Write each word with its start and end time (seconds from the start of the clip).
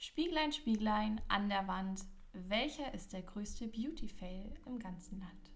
Spieglein, 0.00 0.52
Spieglein 0.52 1.20
an 1.26 1.48
der 1.48 1.66
Wand, 1.66 2.04
welcher 2.32 2.94
ist 2.94 3.12
der 3.12 3.22
größte 3.22 3.66
Beauty-Fail 3.66 4.54
im 4.64 4.78
ganzen 4.78 5.18
Land? 5.18 5.50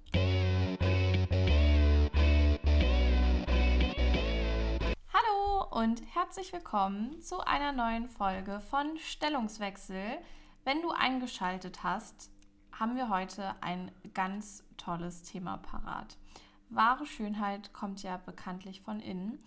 Hallo 5.12 5.80
und 5.80 6.02
herzlich 6.12 6.52
willkommen 6.52 7.22
zu 7.22 7.38
einer 7.38 7.70
neuen 7.70 8.08
Folge 8.08 8.58
von 8.58 8.98
Stellungswechsel. 8.98 10.18
Wenn 10.64 10.82
du 10.82 10.90
eingeschaltet 10.90 11.84
hast, 11.84 12.32
haben 12.72 12.96
wir 12.96 13.10
heute 13.10 13.54
ein 13.62 13.92
ganz 14.12 14.64
tolles 14.76 15.22
Thema 15.22 15.58
parat. 15.58 16.18
Wahre 16.68 17.06
Schönheit 17.06 17.72
kommt 17.72 18.02
ja 18.02 18.16
bekanntlich 18.16 18.80
von 18.80 18.98
innen. 18.98 19.38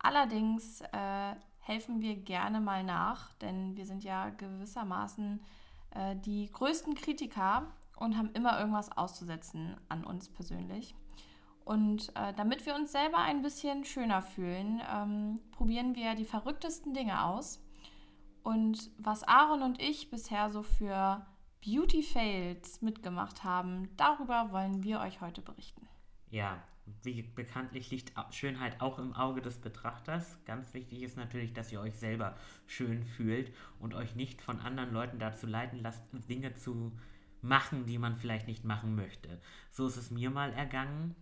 Allerdings 0.00 0.80
äh, 0.92 1.36
helfen 1.62 2.00
wir 2.00 2.16
gerne 2.16 2.60
mal 2.60 2.84
nach, 2.84 3.32
denn 3.34 3.76
wir 3.76 3.86
sind 3.86 4.04
ja 4.04 4.30
gewissermaßen 4.30 5.40
äh, 5.90 6.16
die 6.16 6.50
größten 6.52 6.94
Kritiker 6.94 7.72
und 7.96 8.16
haben 8.16 8.30
immer 8.34 8.58
irgendwas 8.58 8.90
auszusetzen 8.96 9.76
an 9.88 10.04
uns 10.04 10.28
persönlich. 10.28 10.94
Und 11.64 12.14
äh, 12.16 12.32
damit 12.34 12.66
wir 12.66 12.74
uns 12.74 12.90
selber 12.90 13.18
ein 13.18 13.42
bisschen 13.42 13.84
schöner 13.84 14.20
fühlen, 14.22 14.82
ähm, 14.92 15.40
probieren 15.52 15.94
wir 15.94 16.16
die 16.16 16.24
verrücktesten 16.24 16.92
Dinge 16.92 17.24
aus. 17.24 17.62
Und 18.42 18.90
was 18.98 19.22
Aaron 19.22 19.62
und 19.62 19.80
ich 19.80 20.10
bisher 20.10 20.50
so 20.50 20.64
für 20.64 21.24
Beauty 21.64 22.02
Fails 22.02 22.82
mitgemacht 22.82 23.44
haben, 23.44 23.88
darüber 23.96 24.50
wollen 24.50 24.82
wir 24.82 24.98
euch 24.98 25.20
heute 25.20 25.42
berichten. 25.42 25.88
Ja, 26.30 26.60
wie 27.02 27.22
bekanntlich 27.22 27.90
liegt 27.90 28.12
Schönheit 28.30 28.80
auch 28.80 28.98
im 28.98 29.14
Auge 29.14 29.40
des 29.40 29.58
Betrachters. 29.58 30.38
Ganz 30.44 30.74
wichtig 30.74 31.02
ist 31.02 31.16
natürlich, 31.16 31.52
dass 31.52 31.72
ihr 31.72 31.80
euch 31.80 31.94
selber 31.94 32.36
schön 32.66 33.04
fühlt 33.04 33.52
und 33.78 33.94
euch 33.94 34.14
nicht 34.14 34.42
von 34.42 34.60
anderen 34.60 34.92
Leuten 34.92 35.18
dazu 35.18 35.46
leiten 35.46 35.80
lasst, 35.82 36.02
Dinge 36.28 36.54
zu 36.54 36.92
machen, 37.40 37.86
die 37.86 37.98
man 37.98 38.16
vielleicht 38.16 38.46
nicht 38.46 38.64
machen 38.64 38.94
möchte. 38.94 39.40
So 39.70 39.86
ist 39.86 39.96
es 39.96 40.10
mir 40.10 40.30
mal 40.30 40.52
ergangen. 40.52 41.14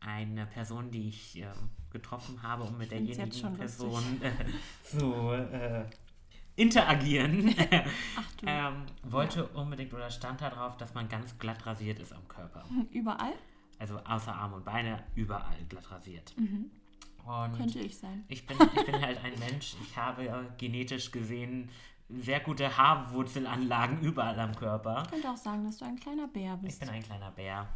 Eine 0.00 0.46
Person, 0.46 0.90
die 0.90 1.08
ich 1.08 1.40
äh, 1.40 1.46
getroffen 1.90 2.42
habe, 2.42 2.64
um 2.64 2.76
mit 2.76 2.90
derjenigen 2.90 3.56
Person 3.56 4.02
äh, 4.20 4.36
zu 4.82 5.30
äh, 5.30 5.84
interagieren, 6.56 7.54
ähm, 8.46 8.86
wollte 9.04 9.40
ja. 9.40 9.60
unbedingt 9.60 9.94
oder 9.94 10.10
stand 10.10 10.40
darauf, 10.40 10.76
dass 10.76 10.92
man 10.94 11.08
ganz 11.08 11.38
glatt 11.38 11.64
rasiert 11.66 12.00
ist 12.00 12.12
am 12.12 12.26
Körper. 12.26 12.64
Überall? 12.92 13.34
Also 13.82 13.98
außer 13.98 14.32
Arme 14.32 14.56
und 14.56 14.64
Beine, 14.64 15.02
überall 15.16 15.56
glatt 15.68 15.90
rasiert. 15.90 16.32
Mhm. 16.38 16.70
Könnte 17.56 17.80
ich 17.80 17.98
sein. 17.98 18.24
Ich 18.28 18.46
bin, 18.46 18.56
ich 18.60 18.86
bin 18.86 19.00
halt 19.00 19.22
ein 19.24 19.34
Mensch, 19.38 19.74
ich 19.82 19.96
habe 19.96 20.52
genetisch 20.56 21.10
gesehen 21.10 21.68
sehr 22.08 22.40
gute 22.40 22.76
Haarwurzelanlagen 22.76 24.00
überall 24.00 24.38
am 24.38 24.54
Körper. 24.54 25.02
Ich 25.04 25.10
könnte 25.10 25.30
auch 25.30 25.36
sagen, 25.36 25.64
dass 25.64 25.78
du 25.78 25.84
ein 25.84 25.98
kleiner 25.98 26.28
Bär 26.28 26.56
bist. 26.58 26.74
Ich 26.74 26.80
bin 26.80 26.94
ein 26.94 27.02
kleiner 27.02 27.30
Bär. 27.30 27.68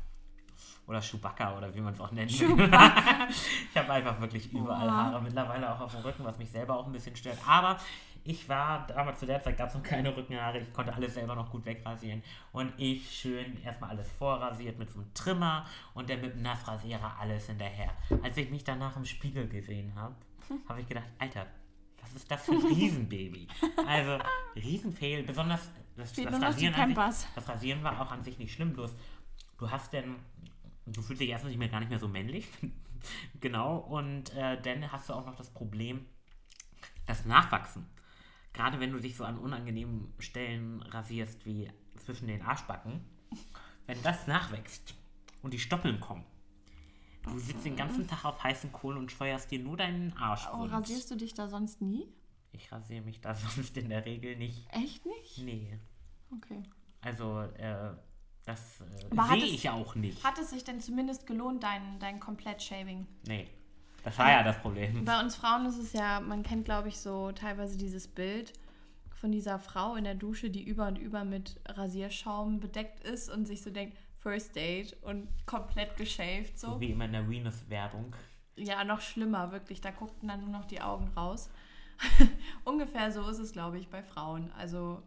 Oder 0.87 1.01
Chewbacca 1.01 1.57
oder 1.57 1.75
wie 1.75 1.81
man 1.81 1.95
es 1.95 2.01
auch 2.01 2.13
nennt. 2.13 2.31
Ich 2.41 3.77
habe 3.77 3.93
einfach 3.93 4.20
wirklich 4.20 4.53
überall 4.53 4.91
Haare, 4.91 5.20
mittlerweile 5.20 5.73
auch 5.73 5.81
auf 5.81 5.93
dem 5.93 6.03
Rücken, 6.03 6.25
was 6.25 6.39
mich 6.39 6.51
selber 6.51 6.79
auch 6.79 6.87
ein 6.87 6.93
bisschen 6.93 7.17
stört. 7.17 7.39
Aber 7.47 7.79
ich 8.27 8.49
war 8.49 8.87
damals 8.89 9.21
zu 9.21 9.27
der 9.27 9.41
Zeit, 9.41 9.57
gab 9.57 9.69
es 9.69 9.75
noch 9.75 9.83
keine 9.83 10.15
Rückenhaare, 10.15 10.59
ich 10.59 10.73
konnte 10.73 10.93
alles 10.93 11.15
selber 11.15 11.37
noch 11.37 11.51
gut 11.51 11.65
wegrasieren. 11.65 12.23
Und 12.53 12.73
ich 12.77 13.09
schön 13.11 13.63
erstmal 13.63 13.91
alles 13.91 14.11
vorrasiert 14.11 14.79
mit 14.79 14.91
so 14.91 14.99
einem 14.99 15.15
Trimmer 15.15 15.65
und 15.95 16.11
dann 16.11 16.21
mit 16.21 16.33
einem 16.33 16.43
Nassrasierer 16.43 17.19
alles 17.21 17.47
hinterher. 17.47 17.91
Als 18.23 18.37
ich 18.37 18.51
mich 18.51 18.65
danach 18.65 18.97
im 18.97 19.05
Spiegel 19.05 19.49
gesehen 19.49 19.95
habe, 19.95 20.15
habe 20.69 20.81
ich 20.81 20.89
gedacht, 20.89 21.07
Alter, 21.19 21.47
was 22.03 22.15
ist 22.15 22.31
das 22.31 22.45
für 22.45 22.53
ein 22.53 22.67
Riesenbaby? 22.67 23.47
also, 23.87 24.19
Riesenfail, 24.57 25.23
besonders 25.23 25.71
das, 25.97 26.13
das, 26.13 26.43
Rasieren 26.43 26.75
sich, 26.75 27.27
das 27.35 27.49
Rasieren 27.49 27.83
war 27.83 28.01
auch 28.01 28.11
an 28.11 28.23
sich 28.23 28.39
nicht 28.39 28.53
schlimm, 28.53 28.73
bloß 28.73 28.95
du 29.57 29.71
hast 29.71 29.93
denn, 29.93 30.17
du 30.85 31.01
fühlst 31.01 31.23
dich 31.23 31.31
erstens 31.31 31.51
nicht 31.51 31.59
mehr 31.59 31.69
gar 31.69 31.81
nicht 31.81 31.89
mehr 31.89 31.99
so 31.99 32.07
männlich, 32.07 32.47
genau, 33.41 33.79
und 33.79 34.35
äh, 34.35 34.61
dann 34.61 34.92
hast 34.92 35.09
du 35.09 35.15
auch 35.15 35.25
noch 35.25 35.36
das 35.36 35.48
Problem, 35.48 36.05
das 37.07 37.25
Nachwachsen 37.25 37.86
gerade 38.56 38.80
wenn 38.80 38.90
du 38.90 38.98
dich 38.98 39.17
so 39.17 39.24
an 39.24 39.39
unangenehmen 39.39 40.12
Stellen 40.18 40.83
rasierst, 40.83 41.44
wie 41.44 41.70
zwischen 41.98 42.27
den 42.27 42.42
Arschbacken, 42.42 43.00
wenn 43.86 44.02
das 44.02 44.27
nachwächst 44.27 44.94
und 45.42 45.52
die 45.52 45.58
Stoppeln 45.58 46.00
kommen, 46.00 46.24
du 47.22 47.39
sitzt 47.39 47.64
den 47.64 47.77
ganzen 47.77 48.08
Tag 48.08 48.24
auf 48.24 48.42
heißen 48.42 48.72
Kohlen 48.72 48.98
und 48.98 49.12
steuerst 49.12 49.50
dir 49.50 49.58
nur 49.58 49.77
deinen 49.77 50.12
Arsch. 50.14 50.48
Oh, 50.52 50.64
rasierst 50.64 51.11
du 51.11 51.17
dich 51.17 51.34
da 51.34 51.48
sonst 51.48 51.83
nie? 51.83 52.08
Ich 52.52 52.72
rasiere 52.72 53.05
mich 53.05 53.20
da 53.20 53.34
sonst 53.34 53.77
in 53.77 53.90
der 53.90 54.06
Regel 54.06 54.36
nicht. 54.36 54.67
Echt 54.70 55.05
nicht? 55.05 55.38
Nee. 55.38 55.78
Okay. 56.34 56.62
Also, 57.02 57.42
äh, 57.42 57.94
das 58.46 58.80
äh, 58.80 59.38
sehe 59.38 59.44
ich 59.44 59.68
auch 59.68 59.94
nicht. 59.96 60.24
Hat 60.24 60.38
es 60.38 60.50
sich 60.50 60.64
denn 60.64 60.80
zumindest 60.80 61.27
gelohnt, 61.27 61.62
dein, 61.62 61.98
dein 61.98 62.20
Komplett-Shaving? 62.20 63.06
Nee. 63.27 63.48
Das 64.06 64.17
war 64.18 64.30
ja 64.30 64.44
das 64.44 64.61
Problem. 64.61 65.05
Bei 65.05 65.18
uns 65.20 65.34
Frauen 65.34 65.67
ist 65.67 65.78
es 65.78 65.92
ja, 65.92 66.20
man 66.20 66.44
kennt, 66.44 66.64
glaube 66.64 66.86
ich, 66.86 66.96
so 66.96 67.33
teilweise 67.33 67.77
dieses 67.77 68.06
Bild 68.06 68.52
von 69.11 69.33
dieser 69.33 69.58
Frau 69.58 69.96
in 69.96 70.05
der 70.05 70.14
Dusche, 70.14 70.48
die 70.48 70.62
über 70.62 70.86
und 70.86 70.96
über 70.96 71.24
mit 71.24 71.58
Rasierschaum 71.67 72.61
bedeckt 72.61 73.02
ist 73.02 73.28
und 73.28 73.46
sich 73.46 73.62
so 73.62 73.70
denkt, 73.70 73.98
First 74.20 74.55
Date 74.55 74.96
und 75.02 75.27
komplett 75.44 75.96
geschäft. 75.96 76.56
So. 76.56 76.74
so 76.74 76.80
wie 76.80 76.92
immer 76.92 77.06
in 77.06 77.14
der 77.14 77.28
Venus-Werbung. 77.28 78.14
Ja, 78.55 78.84
noch 78.84 79.00
schlimmer, 79.00 79.50
wirklich. 79.50 79.80
Da 79.80 79.90
guckten 79.90 80.28
dann 80.28 80.38
nur 80.38 80.50
noch 80.50 80.67
die 80.67 80.80
Augen 80.80 81.08
raus. 81.17 81.50
Ungefähr 82.64 83.11
so 83.11 83.28
ist 83.28 83.40
es, 83.40 83.50
glaube 83.50 83.77
ich, 83.77 83.88
bei 83.88 84.05
Frauen. 84.05 84.52
Also 84.52 85.02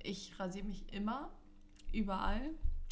ich 0.00 0.38
rasiere 0.38 0.66
mich 0.66 0.92
immer, 0.92 1.28
überall. 1.92 2.50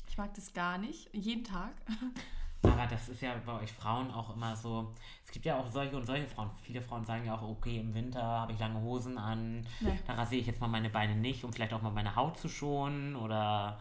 Ich 0.09 0.19
mag 0.19 0.35
das 0.35 0.53
gar 0.55 0.77
nicht, 0.77 1.09
jeden 1.15 1.45
Tag. 1.45 1.73
Aber 2.63 2.87
das 2.87 3.09
ist 3.09 3.23
ja 3.23 3.35
bei 3.45 3.61
euch 3.61 3.73
Frauen 3.73 4.11
auch 4.11 4.35
immer 4.35 4.57
so. 4.57 4.93
Es 5.25 5.31
gibt 5.31 5.45
ja 5.45 5.59
auch 5.59 5.71
solche 5.71 5.97
und 5.97 6.07
solche 6.07 6.27
Frauen. 6.27 6.51
Viele 6.63 6.83
Frauen 6.83 7.05
sagen 7.05 7.25
ja 7.25 7.37
auch, 7.37 7.43
okay, 7.43 7.79
im 7.79 7.95
Winter 7.95 8.23
habe 8.23 8.53
ich 8.53 8.59
lange 8.59 8.81
Hosen 8.81 9.17
an, 9.17 9.67
nee. 9.81 9.99
da 10.07 10.15
rasiere 10.15 10.41
ich 10.41 10.47
jetzt 10.47 10.61
mal 10.61 10.69
meine 10.69 10.91
Beine 10.91 11.15
nicht, 11.15 11.45
um 11.45 11.53
vielleicht 11.53 11.73
auch 11.73 11.83
mal 11.83 11.93
meine 11.93 12.17
Haut 12.17 12.39
zu 12.39 12.49
schonen 12.49 13.15
oder. 13.15 13.79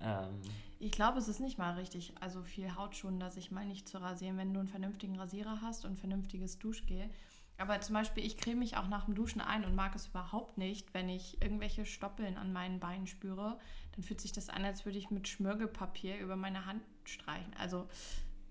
Ähm 0.00 0.40
ich 0.78 0.90
glaube, 0.90 1.18
es 1.18 1.28
ist 1.28 1.40
nicht 1.40 1.58
mal 1.58 1.74
richtig, 1.74 2.14
also 2.20 2.42
viel 2.42 2.74
Haut 2.76 2.96
schonen, 2.96 3.20
dass 3.20 3.36
ich 3.36 3.50
mal 3.50 3.64
nicht 3.66 3.88
zu 3.88 3.98
rasieren, 4.00 4.36
wenn 4.36 4.52
du 4.52 4.60
einen 4.60 4.68
vernünftigen 4.68 5.18
Rasierer 5.18 5.60
hast 5.62 5.84
und 5.84 5.92
ein 5.92 5.96
vernünftiges 5.96 6.58
Duschgel. 6.58 7.08
Aber 7.56 7.80
zum 7.80 7.94
Beispiel, 7.94 8.24
ich 8.24 8.36
creme 8.36 8.58
mich 8.58 8.76
auch 8.76 8.88
nach 8.88 9.04
dem 9.04 9.14
Duschen 9.14 9.40
ein 9.40 9.64
und 9.64 9.74
mag 9.74 9.94
es 9.94 10.08
überhaupt 10.08 10.58
nicht, 10.58 10.92
wenn 10.92 11.08
ich 11.08 11.40
irgendwelche 11.40 11.86
Stoppeln 11.86 12.36
an 12.36 12.52
meinen 12.52 12.80
Beinen 12.80 13.06
spüre. 13.06 13.58
Dann 13.94 14.02
fühlt 14.02 14.20
sich 14.20 14.32
das 14.32 14.48
an, 14.48 14.64
als 14.64 14.84
würde 14.84 14.98
ich 14.98 15.10
mit 15.10 15.28
Schmirgelpapier 15.28 16.18
über 16.18 16.36
meine 16.36 16.66
Hand 16.66 16.82
streichen. 17.04 17.54
Also, 17.58 17.88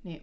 nee. 0.03 0.21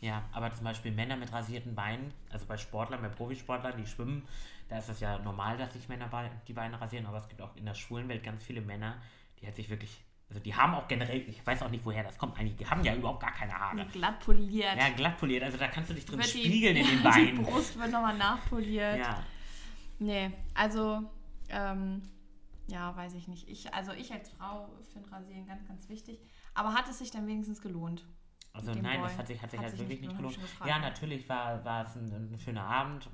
Ja, 0.00 0.24
aber 0.32 0.52
zum 0.54 0.64
Beispiel 0.64 0.92
Männer 0.92 1.16
mit 1.16 1.32
rasierten 1.32 1.74
Beinen, 1.74 2.14
also 2.30 2.46
bei 2.46 2.56
Sportlern, 2.56 3.02
bei 3.02 3.08
Profisportlern, 3.08 3.76
die 3.76 3.86
schwimmen, 3.86 4.26
da 4.68 4.78
ist 4.78 4.88
es 4.88 5.00
ja 5.00 5.18
normal, 5.18 5.58
dass 5.58 5.72
sich 5.74 5.88
Männer 5.88 6.08
die 6.48 6.52
Beine 6.52 6.80
rasieren, 6.80 7.04
aber 7.06 7.18
es 7.18 7.28
gibt 7.28 7.42
auch 7.42 7.54
in 7.56 7.66
der 7.66 7.74
schwulen 7.74 8.08
Welt 8.08 8.22
ganz 8.22 8.42
viele 8.42 8.62
Männer, 8.62 8.96
die 9.40 9.46
hat 9.46 9.56
sich 9.56 9.68
wirklich 9.68 10.04
also 10.30 10.40
die 10.40 10.54
haben 10.54 10.74
auch 10.74 10.86
generell, 10.86 11.28
ich 11.28 11.44
weiß 11.44 11.60
auch 11.62 11.70
nicht, 11.70 11.84
woher 11.84 12.04
das 12.04 12.16
kommt, 12.16 12.38
eigentlich, 12.38 12.56
die 12.56 12.64
haben 12.64 12.84
ja 12.84 12.94
überhaupt 12.94 13.20
gar 13.20 13.32
keine 13.32 13.52
Haare. 13.52 13.84
Glatt 13.86 14.20
poliert. 14.20 14.76
Ja, 14.76 14.88
glatt 14.90 15.18
poliert. 15.18 15.42
Also 15.42 15.58
da 15.58 15.66
kannst 15.66 15.90
du 15.90 15.94
dich 15.94 16.06
drin 16.06 16.18
wird 16.18 16.28
spiegeln 16.28 16.74
die, 16.76 16.80
in 16.82 16.86
den 16.86 17.02
Beinen. 17.02 17.36
Die 17.36 17.42
Brust 17.42 17.76
wird 17.76 17.90
nochmal 17.90 18.16
nachpoliert. 18.16 18.98
Ja. 18.98 19.24
Nee, 19.98 20.30
also, 20.54 21.02
ähm, 21.48 22.02
ja, 22.70 22.96
weiß 22.96 23.14
ich 23.14 23.28
nicht. 23.28 23.48
Ich, 23.48 23.72
also 23.74 23.92
ich 23.92 24.12
als 24.12 24.30
Frau 24.30 24.68
finde 24.92 25.10
Rasieren 25.10 25.46
ganz, 25.46 25.66
ganz 25.66 25.88
wichtig. 25.88 26.20
Aber 26.54 26.72
hat 26.74 26.88
es 26.88 26.98
sich 26.98 27.10
dann 27.10 27.26
wenigstens 27.26 27.60
gelohnt? 27.60 28.04
Also 28.52 28.72
nein, 28.72 29.00
Boy? 29.00 29.08
das 29.08 29.18
hat 29.18 29.26
sich, 29.26 29.42
hat 29.42 29.50
sich 29.50 29.58
hat 29.58 29.66
halt 29.66 29.76
sich 29.76 29.88
wirklich 29.88 30.00
nicht, 30.00 30.16
gelohnt. 30.16 30.38
Ja, 30.66 30.78
natürlich 30.78 31.28
war, 31.28 31.64
war 31.64 31.84
es 31.84 31.94
ein, 31.96 32.32
ein 32.32 32.38
schöner 32.38 32.64
Abend. 32.64 33.08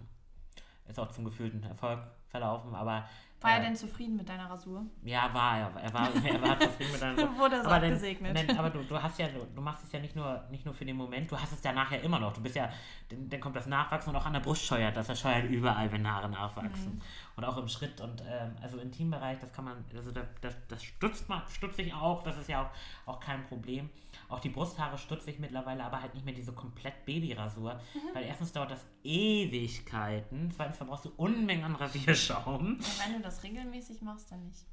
Ist 0.88 0.98
auch 0.98 1.10
zum 1.10 1.24
gefühlten 1.24 1.62
Erfolg 1.64 2.00
verlaufen, 2.28 2.74
aber 2.74 3.08
war 3.40 3.52
er 3.52 3.60
denn 3.60 3.76
zufrieden 3.76 4.16
mit 4.16 4.28
deiner 4.28 4.48
Rasur? 4.48 4.86
Ja, 5.04 5.32
war 5.32 5.58
er. 5.58 5.82
Er 5.82 5.92
war, 5.92 6.08
er 6.24 6.42
war 6.42 6.58
zufrieden 6.58 6.92
mit 6.92 7.02
deiner 7.02 7.18
Rasur. 7.18 7.38
Wurde 7.38 7.56
es 7.56 7.66
aber 7.66 7.76
abgesegnet. 7.76 8.36
Denn, 8.36 8.58
aber 8.58 8.70
du, 8.70 8.82
du 8.82 9.00
hast 9.00 9.18
ja, 9.18 9.28
du, 9.28 9.60
machst 9.60 9.84
es 9.84 9.92
ja 9.92 10.00
nicht 10.00 10.16
nur, 10.16 10.42
nicht 10.50 10.64
nur 10.64 10.74
für 10.74 10.84
den 10.84 10.96
Moment, 10.96 11.30
du 11.30 11.38
hast 11.38 11.52
es 11.52 11.62
ja 11.62 11.72
nachher 11.72 12.02
immer 12.02 12.18
noch. 12.18 12.32
Du 12.32 12.40
bist 12.40 12.56
ja, 12.56 12.70
dann, 13.08 13.28
dann 13.28 13.40
kommt 13.40 13.56
das 13.56 13.66
Nachwachsen 13.66 14.10
und 14.10 14.16
auch 14.16 14.26
an 14.26 14.32
der 14.32 14.40
Brust 14.40 14.64
scheuert 14.64 14.96
das. 14.96 15.06
Scheuert 15.20 15.50
überall, 15.50 15.90
wenn 15.92 16.08
Haare 16.10 16.28
nachwachsen. 16.28 16.94
Mhm. 16.94 17.02
Und 17.36 17.44
auch 17.44 17.58
im 17.58 17.68
Schritt 17.68 18.00
und 18.00 18.22
ähm, 18.22 18.56
also 18.62 18.78
im 18.78 18.84
Intimbereich, 18.84 19.38
das 19.38 19.52
kann 19.52 19.66
man, 19.66 19.84
also 19.94 20.10
das, 20.10 20.26
das, 20.40 20.56
das 20.68 20.82
stutzt 20.82 21.28
man, 21.28 21.42
stutzt 21.50 21.76
sich 21.76 21.92
auch, 21.92 22.22
das 22.22 22.38
ist 22.38 22.48
ja 22.48 22.62
auch, 22.62 23.12
auch 23.12 23.20
kein 23.20 23.44
Problem. 23.44 23.90
Auch 24.28 24.40
die 24.40 24.48
Brusthaare 24.48 24.98
stutze 24.98 25.30
ich 25.30 25.38
mittlerweile, 25.38 25.84
aber 25.84 26.00
halt 26.00 26.14
nicht 26.14 26.24
mehr 26.24 26.34
diese 26.34 26.52
komplett 26.52 27.04
Babyrasur. 27.04 27.74
Mhm. 27.74 28.14
Weil 28.14 28.24
erstens 28.24 28.52
dauert 28.52 28.70
das 28.70 28.84
Ewigkeiten, 29.04 30.50
zweitens 30.50 30.78
verbrauchst 30.78 31.04
du 31.04 31.12
Unmengen 31.16 31.64
an 31.64 31.76
Rasierschaum. 31.76 32.76
Und 32.76 33.00
wenn 33.04 33.16
du 33.16 33.20
das 33.20 33.35
regelmäßig 33.42 34.02
machst, 34.02 34.30
dann 34.30 34.44
nicht. 34.44 34.66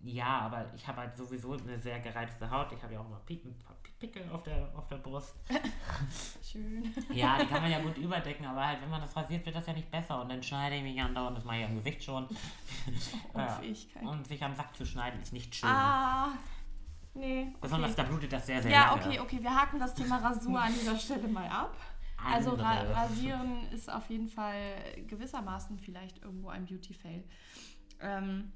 Ja, 0.00 0.40
aber 0.40 0.72
ich 0.76 0.86
habe 0.86 0.98
halt 0.98 1.16
sowieso 1.16 1.54
eine 1.54 1.78
sehr 1.80 1.98
gereizte 1.98 2.48
Haut. 2.48 2.70
Ich 2.72 2.80
habe 2.82 2.94
ja 2.94 3.00
auch 3.00 3.06
immer 3.06 3.20
Picken, 3.26 3.56
Pickel 3.98 4.30
auf 4.30 4.44
der, 4.44 4.70
auf 4.76 4.86
der 4.86 4.98
Brust. 4.98 5.34
Schön. 6.42 6.94
Ja, 7.12 7.36
die 7.38 7.46
kann 7.46 7.62
man 7.62 7.70
ja 7.70 7.80
gut 7.80 7.98
überdecken, 7.98 8.46
aber 8.46 8.64
halt, 8.64 8.80
wenn 8.80 8.90
man 8.90 9.00
das 9.00 9.16
rasiert, 9.16 9.44
wird 9.44 9.56
das 9.56 9.66
ja 9.66 9.72
nicht 9.72 9.90
besser. 9.90 10.22
Und 10.22 10.28
dann 10.28 10.40
schneide 10.40 10.76
ich 10.76 10.82
mich 10.84 11.00
andauernd, 11.00 11.36
das 11.36 11.44
mache 11.44 11.58
ich 11.58 11.64
am 11.64 11.74
Gesicht 11.76 12.04
schon. 12.04 12.28
Unfähigkeit. 13.32 14.02
Und 14.04 14.26
sich 14.28 14.42
am 14.44 14.54
Sack 14.54 14.74
zu 14.76 14.86
schneiden 14.86 15.20
ist 15.20 15.32
nicht 15.32 15.52
schön. 15.52 15.68
Ah. 15.68 16.28
Nee. 17.14 17.42
Okay. 17.42 17.56
Besonders 17.60 17.96
da 17.96 18.04
blutet 18.04 18.32
das 18.32 18.46
sehr, 18.46 18.62
sehr 18.62 18.70
Ja, 18.70 18.94
lange. 18.94 19.02
okay, 19.02 19.18
okay. 19.20 19.42
Wir 19.42 19.54
haken 19.54 19.80
das 19.80 19.94
Thema 19.94 20.18
Rasur 20.18 20.60
an 20.60 20.72
dieser 20.72 20.96
Stelle 20.96 21.26
mal 21.26 21.48
ab. 21.48 21.76
Also 22.24 22.50
ra 22.50 22.82
rasieren 22.82 23.68
ist 23.72 23.90
auf 23.92 24.08
jeden 24.10 24.28
Fall 24.28 24.76
gewissermaßen 25.06 25.78
vielleicht 25.78 26.22
irgendwo 26.22 26.48
ein 26.48 26.66
Beauty-Fail. 26.66 27.24
Ähm, 28.00 28.52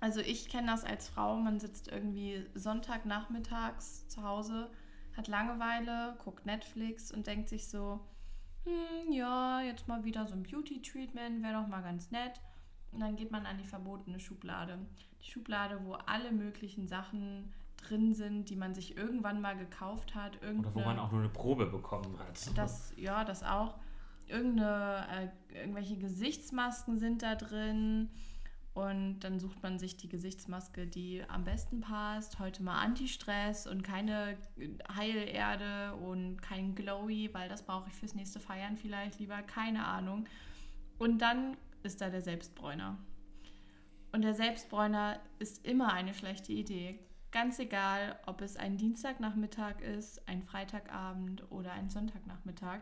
also 0.00 0.20
ich 0.20 0.48
kenne 0.48 0.68
das 0.68 0.84
als 0.84 1.08
Frau, 1.08 1.36
man 1.36 1.58
sitzt 1.58 1.88
irgendwie 1.88 2.44
Sonntagnachmittags 2.54 4.08
zu 4.08 4.22
Hause, 4.22 4.70
hat 5.16 5.28
Langeweile, 5.28 6.16
guckt 6.22 6.44
Netflix 6.44 7.10
und 7.10 7.26
denkt 7.26 7.48
sich 7.48 7.68
so, 7.68 8.00
hm, 8.64 9.12
ja, 9.12 9.62
jetzt 9.62 9.88
mal 9.88 10.04
wieder 10.04 10.26
so 10.26 10.34
ein 10.34 10.42
Beauty-Treatment, 10.42 11.42
wäre 11.42 11.54
doch 11.54 11.68
mal 11.68 11.82
ganz 11.82 12.10
nett. 12.10 12.40
Und 12.92 13.00
dann 13.00 13.16
geht 13.16 13.30
man 13.30 13.46
an 13.46 13.58
die 13.58 13.66
verbotene 13.66 14.20
Schublade. 14.20 14.78
Die 15.22 15.30
Schublade, 15.30 15.80
wo 15.84 15.94
alle 15.94 16.32
möglichen 16.32 16.88
Sachen 16.88 17.52
drin 17.76 18.14
sind, 18.14 18.48
die 18.48 18.56
man 18.56 18.74
sich 18.74 18.96
irgendwann 18.96 19.40
mal 19.40 19.56
gekauft 19.56 20.14
hat. 20.14 20.42
Oder 20.42 20.74
wo 20.74 20.80
man 20.80 20.98
auch 20.98 21.10
nur 21.12 21.20
eine 21.20 21.28
Probe 21.28 21.66
bekommen 21.66 22.18
hat. 22.18 22.56
das, 22.56 22.92
ja, 22.96 23.24
das 23.24 23.42
auch. 23.42 23.74
Irgendeine, 24.28 25.32
äh, 25.52 25.58
irgendwelche 25.58 25.96
Gesichtsmasken 25.96 26.98
sind 26.98 27.22
da 27.22 27.34
drin. 27.34 28.10
Und 28.74 29.20
dann 29.20 29.38
sucht 29.40 29.62
man 29.62 29.78
sich 29.78 29.96
die 29.96 30.08
Gesichtsmaske, 30.08 30.86
die 30.86 31.24
am 31.28 31.44
besten 31.44 31.80
passt. 31.80 32.38
Heute 32.38 32.62
mal 32.62 32.78
Anti-Stress 32.82 33.66
und 33.66 33.82
keine 33.82 34.36
Heilerde 34.94 35.96
und 35.96 36.42
kein 36.42 36.74
Glowy, 36.74 37.30
weil 37.32 37.48
das 37.48 37.62
brauche 37.62 37.88
ich 37.88 37.94
fürs 37.94 38.14
nächste 38.14 38.38
Feiern 38.38 38.76
vielleicht 38.76 39.18
lieber. 39.18 39.40
Keine 39.40 39.86
Ahnung. 39.86 40.26
Und 40.98 41.22
dann 41.22 41.56
ist 41.84 42.02
da 42.02 42.10
der 42.10 42.20
Selbstbräuner. 42.20 42.98
Und 44.12 44.22
der 44.22 44.34
Selbstbräuner 44.34 45.20
ist 45.38 45.64
immer 45.64 45.94
eine 45.94 46.12
schlechte 46.12 46.52
Idee. 46.52 46.98
Ganz 47.32 47.58
egal, 47.58 48.18
ob 48.26 48.40
es 48.40 48.56
ein 48.56 48.76
Dienstagnachmittag 48.76 49.80
ist, 49.80 50.28
ein 50.28 50.42
Freitagabend 50.42 51.50
oder 51.50 51.72
ein 51.72 51.88
Sonntagnachmittag. 51.88 52.80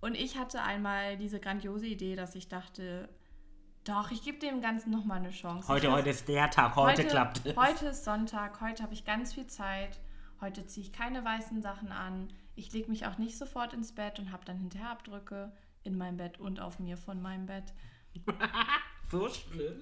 Und 0.00 0.14
ich 0.14 0.38
hatte 0.38 0.62
einmal 0.62 1.16
diese 1.16 1.40
grandiose 1.40 1.86
Idee, 1.86 2.16
dass 2.16 2.34
ich 2.34 2.48
dachte, 2.48 3.08
doch, 3.84 4.10
ich 4.10 4.22
gebe 4.22 4.38
dem 4.38 4.60
Ganzen 4.60 4.90
nochmal 4.90 5.18
eine 5.18 5.30
Chance. 5.30 5.68
Heute, 5.68 5.86
ich 5.88 5.92
heute 5.92 6.10
ist 6.10 6.28
der 6.28 6.50
Tag, 6.50 6.76
heute, 6.76 7.04
klappt 7.04 7.44
es. 7.44 7.56
Heute 7.56 7.86
ist 7.86 8.04
Sonntag, 8.04 8.60
heute 8.60 8.82
habe 8.82 8.94
ich 8.94 9.04
ganz 9.04 9.34
viel 9.34 9.46
Zeit. 9.46 10.00
Heute 10.40 10.66
ziehe 10.66 10.86
ich 10.86 10.92
keine 10.92 11.24
weißen 11.24 11.60
Sachen 11.60 11.92
an. 11.92 12.28
Ich 12.54 12.72
lege 12.72 12.90
mich 12.90 13.06
auch 13.06 13.18
nicht 13.18 13.36
sofort 13.36 13.74
ins 13.74 13.94
Bett 13.94 14.18
und 14.18 14.32
habe 14.32 14.44
dann 14.44 14.58
hinterher 14.58 14.90
Abdrücke 14.90 15.52
in 15.82 15.96
meinem 15.96 16.16
Bett 16.16 16.40
und 16.40 16.60
auf 16.60 16.78
mir 16.78 16.96
von 16.96 17.20
meinem 17.20 17.46
Bett. 17.46 17.72
So 19.10 19.28
schlimm. 19.28 19.80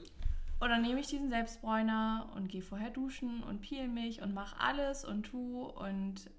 Und 0.59 0.71
dann 0.71 0.81
nehme 0.81 1.01
ich 1.01 1.07
diesen 1.07 1.29
Selbstbräuner 1.29 2.31
und 2.35 2.49
gehe 2.49 2.63
vorher 2.63 2.89
duschen 2.89 3.43
und 3.43 3.61
peel 3.61 3.89
mich 3.89 4.23
und 4.23 4.33
mache 4.33 4.59
alles 4.59 5.05
und 5.05 5.25
tu 5.25 5.65
und 5.65 6.31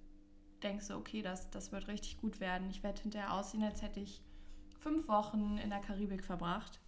denkst 0.59 0.85
so, 0.85 0.97
okay, 0.97 1.21
das, 1.21 1.49
das 1.49 1.71
wird 1.71 1.87
richtig 1.87 2.17
gut 2.17 2.39
werden. 2.39 2.69
Ich 2.69 2.83
werde 2.83 3.01
hinterher 3.01 3.33
aussehen, 3.33 3.63
als 3.63 3.81
hätte 3.81 3.99
ich 3.99 4.21
fünf 4.79 5.07
Wochen 5.07 5.57
in 5.57 5.69
der 5.69 5.79
Karibik 5.79 6.23
verbracht. 6.23 6.79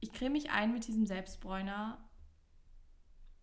Ich 0.00 0.12
creme 0.12 0.32
mich 0.32 0.50
ein 0.50 0.72
mit 0.72 0.86
diesem 0.86 1.06
Selbstbräuner 1.06 1.98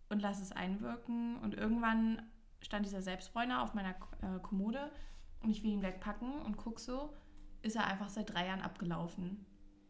und 0.08 0.20
lasse 0.20 0.42
es 0.42 0.52
einwirken. 0.52 1.38
Und 1.38 1.54
irgendwann 1.54 2.22
stand 2.60 2.86
dieser 2.86 3.02
Selbstbräuner 3.02 3.62
auf 3.62 3.74
meiner 3.74 3.90
äh, 4.22 4.38
Kommode 4.42 4.90
und 5.42 5.50
ich 5.50 5.62
will 5.62 5.70
ihn 5.70 5.82
wegpacken 5.82 6.40
und 6.42 6.56
guck 6.56 6.80
so, 6.80 7.12
ist 7.62 7.76
er 7.76 7.86
einfach 7.86 8.08
seit 8.08 8.32
drei 8.32 8.46
Jahren 8.46 8.62
abgelaufen. 8.62 9.44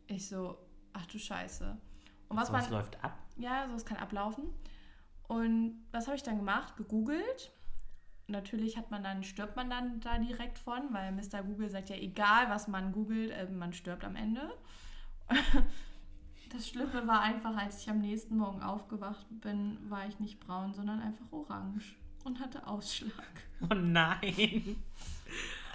Ich 0.06 0.28
so, 0.28 0.58
ach 0.92 1.06
du 1.06 1.18
Scheiße. 1.18 1.76
Und 2.28 2.36
was 2.36 2.52
Was 2.52 2.64
man, 2.64 2.72
läuft 2.72 3.02
ab? 3.04 3.18
ja, 3.36 3.66
sowas 3.68 3.84
kann 3.84 3.98
ablaufen. 3.98 4.44
Und 5.28 5.86
was 5.90 6.06
habe 6.06 6.16
ich 6.16 6.22
dann 6.22 6.36
gemacht? 6.36 6.76
Gegoogelt. 6.76 7.52
Natürlich 8.26 8.76
hat 8.76 8.90
man 8.90 9.02
dann, 9.02 9.22
stirbt 9.22 9.56
man 9.56 9.68
dann 9.68 10.00
da 10.00 10.18
direkt 10.18 10.58
von, 10.58 10.82
weil 10.92 11.12
Mr. 11.12 11.42
Google 11.42 11.68
sagt 11.68 11.90
ja, 11.90 11.96
egal 11.96 12.48
was 12.48 12.68
man 12.68 12.92
googelt, 12.92 13.30
äh, 13.30 13.50
man 13.50 13.72
stirbt 13.72 14.04
am 14.04 14.16
Ende. 14.16 14.52
Das 16.52 16.68
Schlimme 16.68 17.08
war 17.08 17.20
einfach, 17.20 17.56
als 17.56 17.82
ich 17.82 17.90
am 17.90 17.98
nächsten 17.98 18.36
Morgen 18.36 18.62
aufgewacht 18.62 19.26
bin, 19.40 19.76
war 19.90 20.06
ich 20.06 20.20
nicht 20.20 20.38
braun, 20.38 20.72
sondern 20.72 21.00
einfach 21.00 21.32
orange 21.32 21.96
und 22.22 22.38
hatte 22.38 22.64
Ausschlag. 22.68 23.42
Oh 23.60 23.74
nein. 23.74 24.76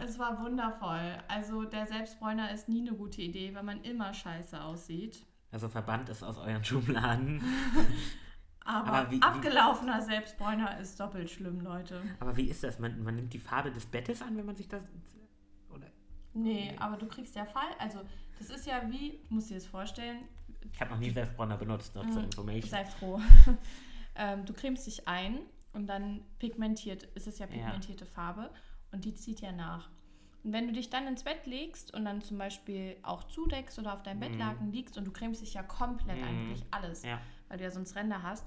Es 0.01 0.17
war 0.17 0.39
wundervoll. 0.41 1.17
Also 1.27 1.65
der 1.65 1.85
Selbstbräuner 1.85 2.51
ist 2.53 2.69
nie 2.69 2.87
eine 2.87 2.95
gute 2.95 3.21
Idee, 3.21 3.53
weil 3.53 3.63
man 3.63 3.81
immer 3.81 4.13
scheiße 4.13 4.61
aussieht. 4.61 5.25
Also 5.51 5.67
verbannt 5.67 6.07
es 6.07 6.23
aus 6.23 6.37
euren 6.37 6.63
Schubladen. 6.63 7.43
Aber, 8.65 8.87
Aber 8.93 9.11
wie- 9.11 9.21
abgelaufener 9.21 10.01
Selbstbräuner 10.01 10.79
ist 10.79 10.99
doppelt 10.99 11.29
schlimm, 11.29 11.61
Leute. 11.61 12.01
Aber 12.19 12.35
wie 12.37 12.45
ist 12.49 12.63
das? 12.63 12.77
Man, 12.79 13.01
man 13.03 13.15
nimmt 13.15 13.33
die 13.33 13.39
Farbe 13.39 13.71
des 13.71 13.85
Bettes 13.85 14.21
an, 14.21 14.37
wenn 14.37 14.45
man 14.45 14.55
sich 14.55 14.67
das. 14.67 14.83
Oder? 15.73 15.87
Nee, 16.33 16.75
aber 16.79 16.97
du 16.97 17.07
kriegst 17.07 17.35
ja 17.35 17.45
Fall. 17.45 17.69
Also, 17.79 18.01
das 18.37 18.49
ist 18.49 18.67
ja 18.67 18.81
wie, 18.89 19.19
du 19.27 19.35
musst 19.35 19.49
dir 19.49 19.55
das 19.55 19.65
vorstellen, 19.65 20.23
Ich 20.71 20.79
habe 20.81 20.91
noch 20.91 20.99
nie 20.99 21.09
Selbstbräuner 21.09 21.57
benutzt, 21.57 21.95
not 21.95 22.05
for 22.11 22.21
Mm, 22.21 22.25
information. 22.25 22.69
sei 22.69 22.85
froh. 22.85 23.19
ähm, 24.15 24.45
du 24.45 24.53
cremst 24.53 24.85
dich 24.85 25.07
ein 25.07 25.39
und 25.73 25.87
dann 25.87 26.21
pigmentiert, 26.37 27.03
ist 27.15 27.27
es 27.27 27.39
ja 27.39 27.45
Ja. 27.47 27.51
pigmentierte 27.53 28.05
Farbe 28.05 28.51
und 28.91 29.05
die 29.05 29.13
zieht 29.15 29.39
ja 29.41 29.51
nach. 29.51 29.89
Und 30.43 30.53
wenn 30.53 30.67
du 30.67 30.73
dich 30.73 30.89
dann 30.89 31.07
ins 31.07 31.23
Bett 31.23 31.45
legst 31.47 31.93
und 31.93 32.05
dann 32.05 32.21
zum 32.21 32.37
Beispiel 32.37 32.97
auch 33.03 33.23
zudeckst 33.25 33.77
oder 33.79 33.93
auf 33.93 34.03
deinem 34.03 34.19
Bettlaken 34.19 34.71
liegst 34.71 34.97
und 34.97 35.05
du 35.05 35.11
cremst 35.11 35.41
dich 35.41 35.53
ja 35.53 35.63
komplett 35.63 36.17
Mhm. 36.17 36.23
eigentlich 36.27 36.65
alles, 36.71 37.03
Ja. 37.03 37.19
Weil 37.49 37.57
du 37.57 37.63
ja 37.65 37.71
sonst 37.71 37.95
Ränder 37.95 38.23
hast, 38.23 38.45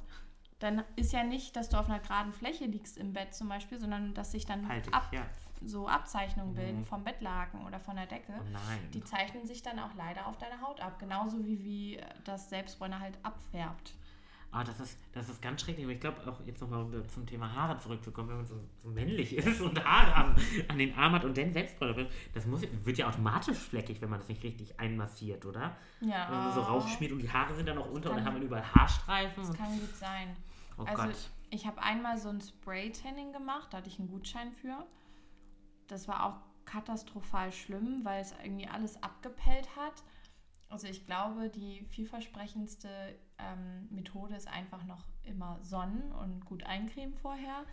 dann 0.59 0.85
ist 0.97 1.13
ja 1.13 1.25
nicht, 1.25 1.57
dass 1.57 1.69
du 1.69 1.77
auf 1.77 1.89
einer 1.91 1.99
geraden 1.99 2.33
Fläche 2.33 2.65
liegst 2.67 2.97
im 2.97 3.13
Bett 3.13 3.35
zum 3.35 3.49
Beispiel, 3.49 3.79
sondern 3.81 4.15
dass 4.15 4.31
sich 4.33 4.47
dann 4.47 4.69
Haltig, 4.69 4.95
ab, 4.95 5.09
ja. 5.13 5.27
so 5.61 5.89
Abzeichnungen 5.89 6.55
bilden 6.55 6.79
Mhm. 6.81 6.85
vom 6.85 7.03
Bettlaken 7.05 7.67
oder 7.67 7.81
von 7.81 7.97
der 7.97 8.07
Decke. 8.07 8.33
Oh 8.39 8.45
nein. 8.53 8.91
Die 8.95 9.03
zeichnen 9.03 9.45
sich 9.47 9.63
dann 9.63 9.79
auch 9.81 9.95
leider 9.97 10.27
auf 10.29 10.39
deiner 10.39 10.61
Haut 10.63 10.81
ab. 10.81 10.99
Genauso 11.01 11.45
wie, 11.45 11.65
wie 11.65 12.01
das 12.25 12.49
Selbstbräuner 12.49 13.01
halt 13.01 13.19
abfärbt. 13.25 13.95
Ah, 14.55 14.63
das 14.65 14.79
ist, 14.81 14.99
das 15.13 15.31
ist 15.31 15.41
ganz 15.41 15.63
schrecklich. 15.63 15.87
Aber 15.87 15.95
ich 15.95 16.01
glaube 16.01 16.31
auch 16.31 16.39
jetzt 16.45 16.61
nochmal 16.61 16.87
zum 17.09 17.25
Thema 17.25 17.51
Haare 17.51 17.79
zurückzukommen, 17.79 18.29
wenn 18.29 18.37
man 18.37 18.47
so, 18.47 18.61
so 18.83 18.91
männlich 18.91 19.35
ist 19.39 19.63
und 19.63 19.83
Haare 19.83 20.15
an, 20.15 20.37
an 20.69 20.79
den 20.79 20.95
Arm 20.95 21.15
hat 21.15 21.25
und 21.25 21.37
dann 21.37 21.55
Selbstbräuner 21.55 22.07
das 22.35 22.45
muss, 22.45 22.61
wird 22.85 22.99
ja 22.99 23.09
automatisch 23.09 23.57
fleckig, 23.57 24.03
wenn 24.03 24.11
man 24.11 24.21
das 24.21 24.29
nicht 24.29 24.43
richtig 24.43 24.79
einmassiert, 24.79 25.47
oder? 25.47 25.75
Ja. 26.01 26.31
Wenn 26.31 26.39
man 26.39 26.53
so 26.53 26.61
raufschmiert 26.61 27.13
und 27.13 27.21
die 27.21 27.33
Haare 27.33 27.55
sind 27.55 27.67
dann 27.67 27.79
auch 27.79 27.91
unter 27.91 28.11
und 28.11 28.17
dann 28.17 28.25
kann- 28.25 28.27
hat 28.27 28.33
man 28.35 28.43
überall 28.43 28.75
Haarstreifen. 28.75 29.47
Das 29.47 29.57
kann 29.57 29.81
gut 29.81 29.97
sein. 29.97 30.37
oh 30.77 30.83
also 30.85 31.03
Gott. 31.05 31.31
ich 31.49 31.67
habe 31.67 31.83
einmal 31.83 32.19
so 32.19 32.29
ein 32.29 32.43
Spray-Tanning 32.43 33.33
gemacht, 33.33 33.69
da 33.71 33.79
hatte 33.79 33.89
ich 33.89 33.99
einen 33.99 34.09
Gutschein 34.09 34.53
für. 34.53 34.87
Das 35.87 36.09
war 36.09 36.27
auch 36.27 36.37
katastrophal 36.67 37.53
schlimm, 37.53 38.05
weil 38.05 38.21
es 38.21 38.35
irgendwie 38.45 38.69
alles 38.69 39.03
abgepellt 39.03 39.69
hat. 39.77 40.03
Also 40.69 40.87
ich 40.87 41.07
glaube, 41.07 41.51
die 41.51 41.85
vielversprechendste 41.91 42.89
ähm, 43.43 43.89
Methode 43.91 44.35
ist 44.35 44.49
einfach 44.49 44.85
noch 44.85 45.05
immer 45.25 45.59
Sonnen 45.63 46.13
und 46.13 46.45
gut 46.45 46.65
eincremen 46.65 47.15
vorher 47.15 47.65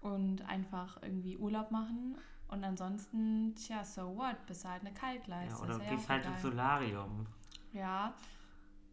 und 0.00 0.42
einfach 0.42 1.02
irgendwie 1.02 1.36
Urlaub 1.36 1.70
machen. 1.70 2.16
Und 2.48 2.64
ansonsten, 2.64 3.54
tja, 3.56 3.84
so 3.84 4.16
what, 4.16 4.46
bist 4.46 4.64
halt 4.64 4.80
eine 4.80 4.90
Ja, 4.90 4.96
Kaltleiste. 5.00 5.62
oder 5.62 5.76
ist 5.76 5.82
ja 5.82 5.90
gehst 5.90 6.08
halt 6.08 6.24
ins 6.24 6.42
Solarium. 6.42 7.26
Ja, 7.72 8.14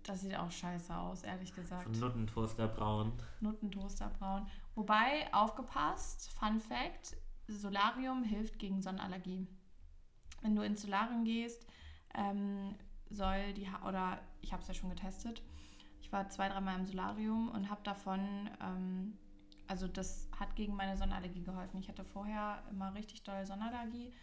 das 0.03 0.21
sieht 0.21 0.35
auch 0.35 0.51
scheiße 0.51 0.95
aus, 0.95 1.23
ehrlich 1.23 1.53
gesagt. 1.55 1.95
So 1.95 2.05
Nuttentoasterbraun. 2.05 3.13
Nuttentoasterbraun. 3.39 4.47
Wobei, 4.75 5.33
aufgepasst, 5.33 6.29
Fun 6.31 6.59
Fact, 6.59 7.15
Solarium 7.47 8.23
hilft 8.23 8.59
gegen 8.59 8.81
Sonnenallergie. 8.81 9.47
Wenn 10.41 10.55
du 10.55 10.61
ins 10.63 10.81
Solarium 10.81 11.23
gehst, 11.23 11.65
ähm, 12.13 12.75
soll 13.09 13.53
die, 13.53 13.69
ha 13.69 13.87
oder 13.87 14.19
ich 14.41 14.51
habe 14.51 14.61
es 14.61 14.67
ja 14.67 14.73
schon 14.73 14.89
getestet, 14.89 15.41
ich 16.05 16.11
war 16.11 16.29
zwei, 16.29 16.49
dreimal 16.49 16.79
im 16.79 16.85
Solarium 16.85 17.49
und 17.49 17.71
habe 17.71 17.81
davon, 17.83 18.19
ähm, 18.61 19.17
also 19.65 19.87
das 19.87 20.29
hat 20.39 20.55
gegen 20.55 20.75
meine 20.75 20.95
Sonnenallergie 20.97 21.41
geholfen. 21.41 21.79
Ich 21.79 21.89
hatte 21.89 22.05
vorher 22.05 22.61
immer 22.69 22.93
richtig 22.93 23.23
doll 23.23 23.43
Sonnenallergie. 23.43 24.13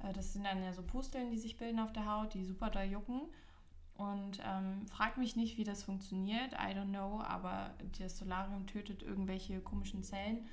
Äh, 0.00 0.12
das 0.14 0.32
sind 0.32 0.44
dann 0.44 0.60
ja 0.64 0.72
so 0.72 0.82
Pusteln, 0.82 1.30
die 1.30 1.38
sich 1.38 1.56
bilden 1.56 1.78
auf 1.78 1.92
der 1.92 2.12
Haut, 2.12 2.34
die 2.34 2.42
super 2.42 2.70
doll 2.70 2.82
jucken. 2.82 3.20
Und 3.94 4.40
ähm, 4.44 4.84
frag 4.88 5.16
mich 5.16 5.36
nicht, 5.36 5.58
wie 5.58 5.64
das 5.64 5.84
funktioniert. 5.84 6.54
I 6.54 6.74
don't 6.74 6.88
know, 6.88 7.20
aber 7.22 7.70
das 8.00 8.18
Solarium 8.18 8.66
tötet 8.66 9.04
irgendwelche 9.04 9.60
komischen 9.60 10.02
Zellen 10.02 10.48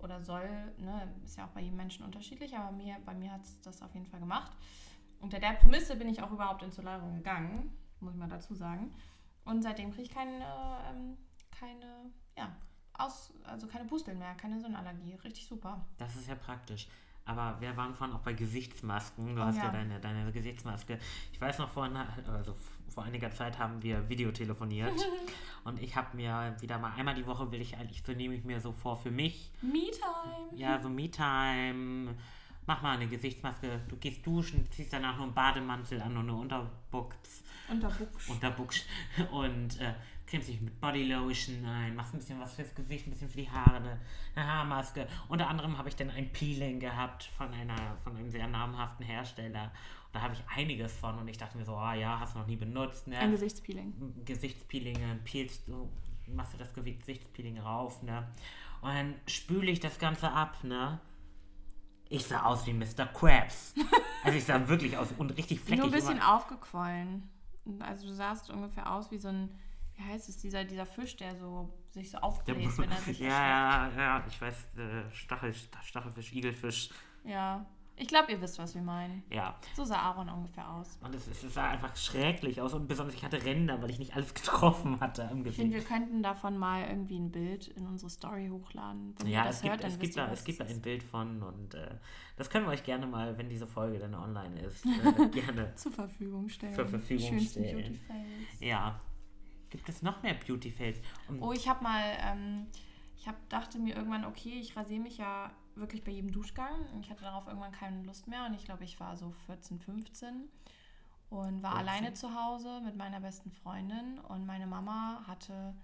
oder 0.00 0.20
soll, 0.20 0.48
ne, 0.78 1.08
ist 1.24 1.38
ja 1.38 1.46
auch 1.46 1.50
bei 1.50 1.60
jedem 1.60 1.76
Menschen 1.76 2.04
unterschiedlich, 2.04 2.56
aber 2.56 2.72
mir, 2.72 2.96
bei 3.04 3.14
mir 3.14 3.32
hat 3.32 3.44
es 3.44 3.60
das 3.60 3.80
auf 3.80 3.94
jeden 3.94 4.06
Fall 4.06 4.20
gemacht. 4.20 4.52
Unter 5.20 5.38
der 5.38 5.52
Prämisse 5.52 5.96
bin 5.96 6.08
ich 6.08 6.20
auch 6.20 6.32
überhaupt 6.32 6.64
ins 6.64 6.76
Solarium 6.76 7.14
gegangen, 7.14 7.70
muss 8.00 8.12
ich 8.12 8.18
mal 8.18 8.28
dazu 8.28 8.54
sagen. 8.54 8.92
Und 9.46 9.62
seitdem 9.62 9.90
kriege 9.90 10.02
ich 10.02 10.10
keine 10.10 10.44
ähm, 10.90 11.16
keine, 11.58 12.10
ja, 12.36 12.54
aus, 12.94 13.32
also 13.44 13.66
keine 13.66 13.84
Pusteln 13.84 14.18
mehr, 14.18 14.34
keine 14.34 14.60
Sonnenallergie. 14.60 15.14
Richtig 15.24 15.46
super. 15.46 15.84
Das 15.98 16.14
ist 16.16 16.28
ja 16.28 16.34
praktisch. 16.34 16.88
Aber 17.24 17.60
wir 17.60 17.76
waren 17.76 17.94
vorhin 17.94 18.14
auch 18.14 18.20
bei 18.20 18.34
Gesichtsmasken. 18.34 19.34
Du 19.34 19.42
Oh 19.42 19.46
hast 19.46 19.56
ja, 19.56 19.64
ja. 19.64 19.70
deine, 19.70 20.00
deine 20.00 20.30
Gesichtsmaske. 20.30 20.98
Ich 21.32 21.40
weiß 21.40 21.58
noch, 21.58 21.68
vorhin, 21.68 21.96
also 21.96 22.54
vor 22.88 23.02
einiger 23.02 23.32
Zeit 23.32 23.58
haben 23.58 23.82
wir 23.82 24.08
Videotelefoniert. 24.08 24.94
und 25.64 25.82
ich 25.82 25.96
habe 25.96 26.16
mir 26.16 26.56
wieder 26.60 26.78
mal 26.78 26.92
einmal 26.92 27.14
die 27.14 27.26
Woche 27.26 27.50
will 27.50 27.60
ich 27.60 27.76
eigentlich, 27.76 28.04
so 28.06 28.12
nehme 28.12 28.34
ich 28.34 28.44
mir 28.44 28.60
so 28.60 28.70
vor 28.70 28.96
für 28.96 29.10
mich. 29.10 29.50
Me-Time. 29.60 30.56
Ja, 30.56 30.80
so 30.80 30.88
Me-Time. 30.88 32.14
Mach 32.66 32.82
mal 32.82 32.96
eine 32.96 33.06
Gesichtsmaske. 33.06 33.80
Du 33.88 33.96
gehst 33.96 34.26
duschen, 34.26 34.68
ziehst 34.70 34.92
danach 34.92 35.16
nur 35.16 35.26
einen 35.26 35.34
Bademantel 35.34 36.00
an 36.02 36.16
und 36.16 36.28
eine 36.28 36.36
Unterbuchs. 36.36 37.42
Unterbuchs. 37.68 38.28
Unterbuchs. 38.28 38.84
Und 39.30 39.80
äh, 39.80 39.94
cremst 40.26 40.48
dich 40.48 40.60
mit 40.60 40.80
Bodylotion 40.80 41.64
ein, 41.64 41.94
machst 41.94 42.14
ein 42.14 42.18
bisschen 42.18 42.40
was 42.40 42.54
fürs 42.54 42.74
Gesicht, 42.74 43.06
ein 43.06 43.10
bisschen 43.10 43.28
für 43.28 43.36
die 43.36 43.48
Haare, 43.48 43.76
eine, 43.76 44.00
eine 44.34 44.46
Haarmaske. 44.46 45.06
Unter 45.28 45.48
anderem 45.48 45.78
habe 45.78 45.88
ich 45.88 45.96
dann 45.96 46.10
ein 46.10 46.32
Peeling 46.32 46.80
gehabt 46.80 47.24
von, 47.24 47.52
einer, 47.52 47.96
von 48.02 48.16
einem 48.16 48.30
sehr 48.30 48.48
namhaften 48.48 49.06
Hersteller. 49.06 49.64
Und 50.06 50.14
da 50.14 50.22
habe 50.22 50.34
ich 50.34 50.42
einiges 50.54 50.92
von 50.96 51.18
und 51.18 51.28
ich 51.28 51.38
dachte 51.38 51.56
mir 51.56 51.64
so, 51.64 51.76
ah 51.76 51.94
ja, 51.94 52.18
hast 52.18 52.34
du 52.34 52.40
noch 52.40 52.46
nie 52.46 52.56
benutzt, 52.56 53.06
ne? 53.06 53.18
Ein 53.18 53.32
Gesichtspeeling. 53.32 54.24
Gesichtspeeling, 54.24 54.98
peelst 55.24 55.68
du, 55.68 55.88
machst 56.34 56.54
du 56.54 56.58
das 56.58 56.72
Gesichtspeeling 56.74 57.58
rauf, 57.58 58.02
ne? 58.02 58.26
Und 58.80 58.90
dann 58.90 59.14
spüle 59.26 59.70
ich 59.70 59.80
das 59.80 59.98
Ganze 59.98 60.32
ab, 60.32 60.62
ne? 60.64 61.00
Ich 62.08 62.26
sah 62.26 62.44
aus 62.44 62.66
wie 62.66 62.72
Mr. 62.72 63.06
Krabs. 63.06 63.74
Also 64.22 64.38
ich 64.38 64.44
sah 64.44 64.66
wirklich 64.68 64.96
aus 64.96 65.08
und 65.18 65.36
richtig 65.36 65.60
fleckig. 65.60 65.78
Nur 65.78 65.86
ein 65.86 65.92
bisschen 65.92 66.16
immer. 66.16 66.34
aufgequollen. 66.34 67.28
Also 67.80 68.06
du 68.06 68.14
sahst 68.14 68.50
ungefähr 68.50 68.92
aus 68.92 69.10
wie 69.10 69.18
so 69.18 69.28
ein, 69.28 69.50
wie 69.94 70.02
heißt 70.02 70.28
es, 70.28 70.36
dieser, 70.36 70.64
dieser 70.64 70.86
Fisch, 70.86 71.16
der 71.16 71.36
so 71.36 71.72
sich 71.90 72.10
so 72.10 72.18
Der 72.18 72.24
aufbläst, 72.24 72.78
wenn 72.78 72.90
er 72.90 72.96
sich 72.98 73.18
ja, 73.20 73.88
ja, 73.88 73.90
ja, 73.96 74.24
ich 74.28 74.40
weiß, 74.40 74.54
äh, 74.76 75.10
Stachel, 75.12 75.54
Stachelfisch, 75.82 76.32
Igelfisch. 76.32 76.90
Ja. 77.24 77.66
Ich 77.98 78.08
glaube, 78.08 78.30
ihr 78.32 78.40
wisst, 78.42 78.58
was 78.58 78.74
wir 78.74 78.82
meinen. 78.82 79.22
ja. 79.30 79.56
So 79.74 79.84
sah 79.84 79.96
Aaron 80.00 80.28
ungefähr 80.28 80.70
aus. 80.70 80.98
Und 81.02 81.14
es, 81.14 81.26
es 81.28 81.40
sah 81.54 81.70
einfach 81.70 81.96
schrecklich 81.96 82.60
aus 82.60 82.74
und 82.74 82.86
besonders 82.88 83.14
ich 83.14 83.24
hatte 83.24 83.42
Ränder, 83.42 83.80
weil 83.80 83.90
ich 83.90 83.98
nicht 83.98 84.14
alles 84.14 84.34
getroffen 84.34 85.00
hatte 85.00 85.22
im 85.32 85.46
Ich 85.46 85.56
finde, 85.56 85.76
Gesicht. 85.76 85.90
wir 85.90 85.96
könnten 85.96 86.22
davon 86.22 86.58
mal 86.58 86.86
irgendwie 86.86 87.18
ein 87.18 87.30
Bild 87.30 87.68
in 87.68 87.86
unsere 87.86 88.10
Story 88.10 88.48
hochladen. 88.48 89.14
Wenn 89.18 89.28
Ja, 89.28 89.40
ihr 89.40 89.44
das 89.46 89.56
es 89.56 89.62
gibt, 89.62 89.70
hört, 89.72 89.82
dann 89.84 89.90
es, 89.92 89.98
gibt 89.98 90.16
da, 90.16 90.30
es 90.30 90.44
gibt 90.44 90.60
da 90.60 90.64
ein. 90.66 90.82
Bild 90.82 91.02
von 91.02 91.42
und 91.42 91.74
äh, 91.74 91.96
das 92.36 92.50
können 92.50 92.66
wir 92.66 92.72
euch 92.72 92.84
gerne 92.84 93.06
mal, 93.06 93.38
wenn 93.38 93.48
diese 93.48 93.66
Folge 93.66 93.98
dann 93.98 94.14
online 94.14 94.60
ist, 94.60 94.84
äh, 94.84 95.28
gerne. 95.32 95.74
zur 95.76 95.92
Verfügung 95.92 96.48
stellen. 96.50 96.74
Zur 96.74 96.86
Verfügung 96.86 97.26
schönsten 97.28 97.64
stellen. 97.64 97.76
Beauty-Fails. 97.82 98.60
Ja. 98.60 99.00
Gibt 99.70 99.88
es 99.88 100.02
noch 100.02 100.22
mehr 100.22 100.34
Beauty 100.34 100.70
Fails? 100.70 100.98
Oh, 101.40 101.52
ich 101.52 101.66
habe 101.68 101.82
mal, 101.82 102.02
ähm, 102.20 102.66
ich 103.16 103.26
hab, 103.26 103.48
dachte 103.48 103.78
mir 103.78 103.96
irgendwann, 103.96 104.24
okay, 104.26 104.58
ich 104.60 104.76
rasiere 104.76 105.00
mich 105.02 105.16
ja 105.18 105.50
wirklich 105.76 106.04
bei 106.04 106.12
jedem 106.12 106.32
Duschgang. 106.32 106.86
Und 106.92 107.04
ich 107.04 107.10
hatte 107.10 107.24
darauf 107.24 107.46
irgendwann 107.46 107.72
keine 107.72 108.02
Lust 108.02 108.28
mehr. 108.28 108.46
Und 108.46 108.54
ich 108.54 108.64
glaube, 108.64 108.84
ich 108.84 108.98
war 109.00 109.16
so 109.16 109.32
14, 109.46 109.78
15 109.78 110.48
und 111.30 111.62
war 111.62 111.72
14. 111.72 111.88
alleine 111.88 112.14
zu 112.14 112.34
Hause 112.34 112.80
mit 112.84 112.96
meiner 112.96 113.20
besten 113.20 113.50
Freundin. 113.50 114.18
Und 114.20 114.46
meine 114.46 114.66
Mama 114.66 115.22
hatte 115.26 115.74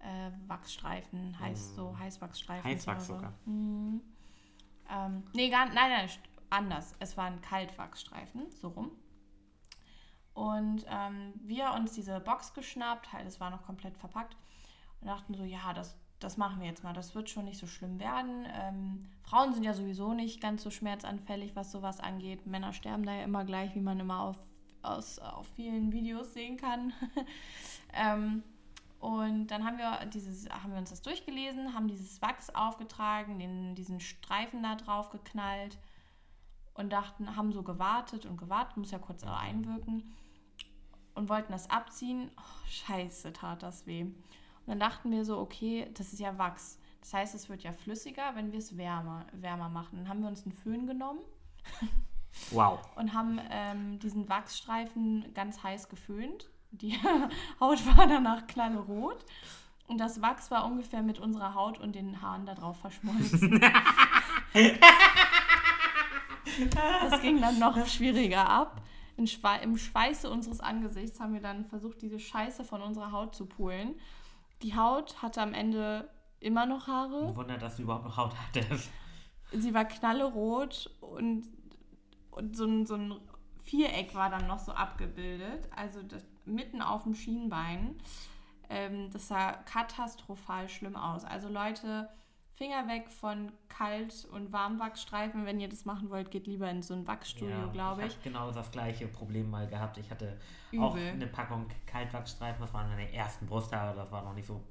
äh, 0.00 0.30
Wachsstreifen, 0.46 1.38
heiß, 1.38 1.74
so 1.74 1.98
Heißwachsstreifen. 1.98 2.70
Heißwachs 2.70 3.06
sogar. 3.06 3.32
Mhm. 3.44 4.00
Ähm, 4.88 5.24
nee, 5.34 5.50
gar, 5.50 5.66
nein, 5.66 5.90
nein, 5.90 6.08
anders. 6.50 6.94
Es 7.00 7.16
waren 7.16 7.40
Kaltwachsstreifen, 7.40 8.50
so 8.50 8.68
rum. 8.68 8.90
Und 10.34 10.84
ähm, 10.88 11.32
wir 11.44 11.72
uns 11.72 11.92
diese 11.92 12.20
Box 12.20 12.52
geschnappt, 12.52 13.12
halt, 13.12 13.26
es 13.26 13.40
war 13.40 13.50
noch 13.50 13.64
komplett 13.64 13.96
verpackt 13.96 14.36
und 15.00 15.06
dachten 15.06 15.34
so, 15.34 15.44
ja, 15.44 15.72
das, 15.72 15.96
das 16.18 16.36
machen 16.36 16.60
wir 16.60 16.68
jetzt 16.68 16.82
mal, 16.82 16.94
das 16.94 17.14
wird 17.14 17.28
schon 17.28 17.44
nicht 17.44 17.58
so 17.58 17.66
schlimm 17.66 18.00
werden. 18.00 18.46
Ähm, 18.52 19.00
Frauen 19.22 19.52
sind 19.52 19.64
ja 19.64 19.74
sowieso 19.74 20.14
nicht 20.14 20.40
ganz 20.40 20.62
so 20.62 20.70
schmerzanfällig, 20.70 21.54
was 21.54 21.72
sowas 21.72 22.00
angeht. 22.00 22.46
Männer 22.46 22.72
sterben 22.72 23.04
da 23.04 23.14
ja 23.14 23.24
immer 23.24 23.44
gleich, 23.44 23.74
wie 23.74 23.80
man 23.80 24.00
immer 24.00 24.20
auf, 24.20 24.36
aus, 24.82 25.18
auf 25.18 25.46
vielen 25.54 25.92
Videos 25.92 26.32
sehen 26.32 26.56
kann. 26.56 26.92
ähm, 27.92 28.42
und 28.98 29.48
dann 29.48 29.64
haben 29.64 29.76
wir, 29.76 30.06
dieses, 30.06 30.48
haben 30.48 30.72
wir 30.72 30.78
uns 30.78 30.90
das 30.90 31.02
durchgelesen, 31.02 31.74
haben 31.74 31.88
dieses 31.88 32.22
Wachs 32.22 32.48
aufgetragen, 32.50 33.38
den, 33.38 33.74
diesen 33.74 34.00
Streifen 34.00 34.62
da 34.62 34.74
drauf 34.74 35.10
geknallt 35.10 35.78
und 36.72 36.92
dachten, 36.92 37.36
haben 37.36 37.52
so 37.52 37.62
gewartet 37.62 38.24
und 38.24 38.38
gewartet, 38.38 38.78
muss 38.78 38.90
ja 38.90 38.98
kurz 38.98 39.22
einwirken 39.22 40.14
und 41.14 41.28
wollten 41.28 41.52
das 41.52 41.68
abziehen. 41.68 42.30
Oh, 42.38 42.68
scheiße, 42.68 43.32
tat 43.34 43.62
das 43.62 43.86
weh. 43.86 44.06
Und 44.66 44.72
dann 44.72 44.80
dachten 44.80 45.10
wir 45.10 45.24
so, 45.24 45.38
okay, 45.38 45.88
das 45.94 46.12
ist 46.12 46.18
ja 46.18 46.36
Wachs. 46.38 46.78
Das 47.00 47.14
heißt, 47.14 47.34
es 47.36 47.48
wird 47.48 47.62
ja 47.62 47.72
flüssiger, 47.72 48.34
wenn 48.34 48.50
wir 48.50 48.58
es 48.58 48.76
wärmer, 48.76 49.26
wärmer 49.32 49.68
machen. 49.68 49.98
Dann 49.98 50.08
haben 50.08 50.22
wir 50.22 50.28
uns 50.28 50.44
einen 50.44 50.52
Föhn 50.52 50.86
genommen 50.88 51.20
wow. 52.50 52.80
und 52.96 53.14
haben 53.14 53.40
ähm, 53.50 54.00
diesen 54.00 54.28
Wachsstreifen 54.28 55.32
ganz 55.32 55.62
heiß 55.62 55.88
geföhnt. 55.88 56.50
Die 56.72 56.98
Haut 57.60 57.86
war 57.96 58.08
danach 58.08 58.48
knallrot. 58.48 59.24
Und 59.86 59.98
das 59.98 60.20
Wachs 60.20 60.50
war 60.50 60.66
ungefähr 60.66 61.02
mit 61.02 61.20
unserer 61.20 61.54
Haut 61.54 61.78
und 61.78 61.94
den 61.94 62.20
Haaren 62.20 62.44
da 62.44 62.54
drauf 62.54 62.78
verschmolzen. 62.80 63.60
Das 67.10 67.20
ging 67.20 67.40
dann 67.40 67.58
noch 67.58 67.86
schwieriger 67.86 68.48
ab. 68.48 68.82
Im 69.16 69.26
Schweiße 69.26 70.30
unseres 70.30 70.60
Angesichts 70.60 71.20
haben 71.20 71.34
wir 71.34 71.40
dann 71.40 71.64
versucht, 71.66 72.00
diese 72.02 72.18
Scheiße 72.18 72.64
von 72.64 72.82
unserer 72.82 73.12
Haut 73.12 73.34
zu 73.34 73.46
pulen. 73.46 73.94
Die 74.62 74.74
Haut 74.74 75.22
hatte 75.22 75.40
am 75.42 75.52
Ende 75.52 76.10
immer 76.40 76.66
noch 76.66 76.86
Haare. 76.86 77.28
Ein 77.28 77.36
Wunder, 77.36 77.58
dass 77.58 77.76
du 77.76 77.82
überhaupt 77.82 78.04
noch 78.04 78.16
Haut 78.16 78.34
hattest. 78.36 78.90
Sie 79.52 79.74
war 79.74 79.84
knallerot 79.84 80.90
und, 81.00 81.46
und 82.30 82.56
so, 82.56 82.64
ein, 82.64 82.86
so 82.86 82.94
ein 82.94 83.14
Viereck 83.62 84.14
war 84.14 84.30
dann 84.30 84.46
noch 84.46 84.58
so 84.58 84.72
abgebildet. 84.72 85.68
Also 85.74 86.02
das, 86.02 86.24
mitten 86.46 86.80
auf 86.80 87.02
dem 87.02 87.14
Schienbein. 87.14 87.96
Ähm, 88.68 89.10
das 89.12 89.28
sah 89.28 89.52
katastrophal 89.52 90.68
schlimm 90.68 90.96
aus. 90.96 91.24
Also 91.24 91.48
Leute, 91.48 92.08
Finger 92.56 92.88
weg 92.88 93.10
von 93.10 93.52
Kalt- 93.68 94.26
und 94.32 94.50
Warmwachsstreifen. 94.52 95.44
Wenn 95.44 95.60
ihr 95.60 95.68
das 95.68 95.84
machen 95.84 96.08
wollt, 96.10 96.30
geht 96.30 96.46
lieber 96.46 96.68
in 96.70 96.82
so 96.82 96.94
ein 96.94 97.06
Wachsstudio, 97.06 97.70
glaube 97.72 98.06
ich. 98.06 98.14
habe 98.14 98.22
genau 98.24 98.50
das 98.50 98.70
gleiche 98.70 99.06
Problem 99.08 99.50
mal 99.50 99.66
gehabt. 99.66 99.98
Ich 99.98 100.10
hatte 100.10 100.38
auch 100.78 100.94
Übel. 100.94 101.08
eine 101.08 101.26
Packung 101.26 101.66
Kaltwachsstreifen, 101.86 102.60
das 102.62 102.72
waren 102.72 102.88
meine 102.88 103.12
ersten 103.12 103.46
Brusthaare, 103.46 103.94
das 103.94 104.10
war 104.10 104.22
noch 104.24 104.34
nicht 104.34 104.46
so 104.46 104.62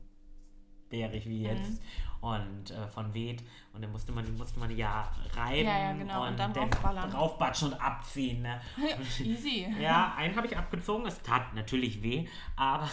bärig 0.89 1.27
wie 1.27 1.43
jetzt. 1.43 1.71
Mhm. 1.71 1.79
Und 2.21 2.71
äh, 2.71 2.87
von 2.87 3.13
Weht. 3.13 3.43
Und 3.73 3.83
dann 3.83 3.91
musste 3.91 4.11
man, 4.11 4.25
die 4.25 4.31
musste 4.31 4.59
man 4.59 4.75
ja 4.75 5.11
reiben 5.35 5.67
Ja, 5.67 5.77
ja, 5.79 5.93
genau. 5.93 6.27
Und 6.27 6.39
dann 6.39 6.51
raufballern. 6.53 7.11
draufbatschen 7.11 7.73
und 7.73 7.79
abziehen. 7.79 8.41
Ne? 8.41 8.59
Easy. 9.19 9.67
Ja, 9.79 10.15
einen 10.17 10.35
habe 10.35 10.47
ich 10.47 10.57
abgezogen. 10.57 11.05
Es 11.05 11.21
tat 11.21 11.53
natürlich 11.53 12.01
weh, 12.01 12.27
aber 12.55 12.89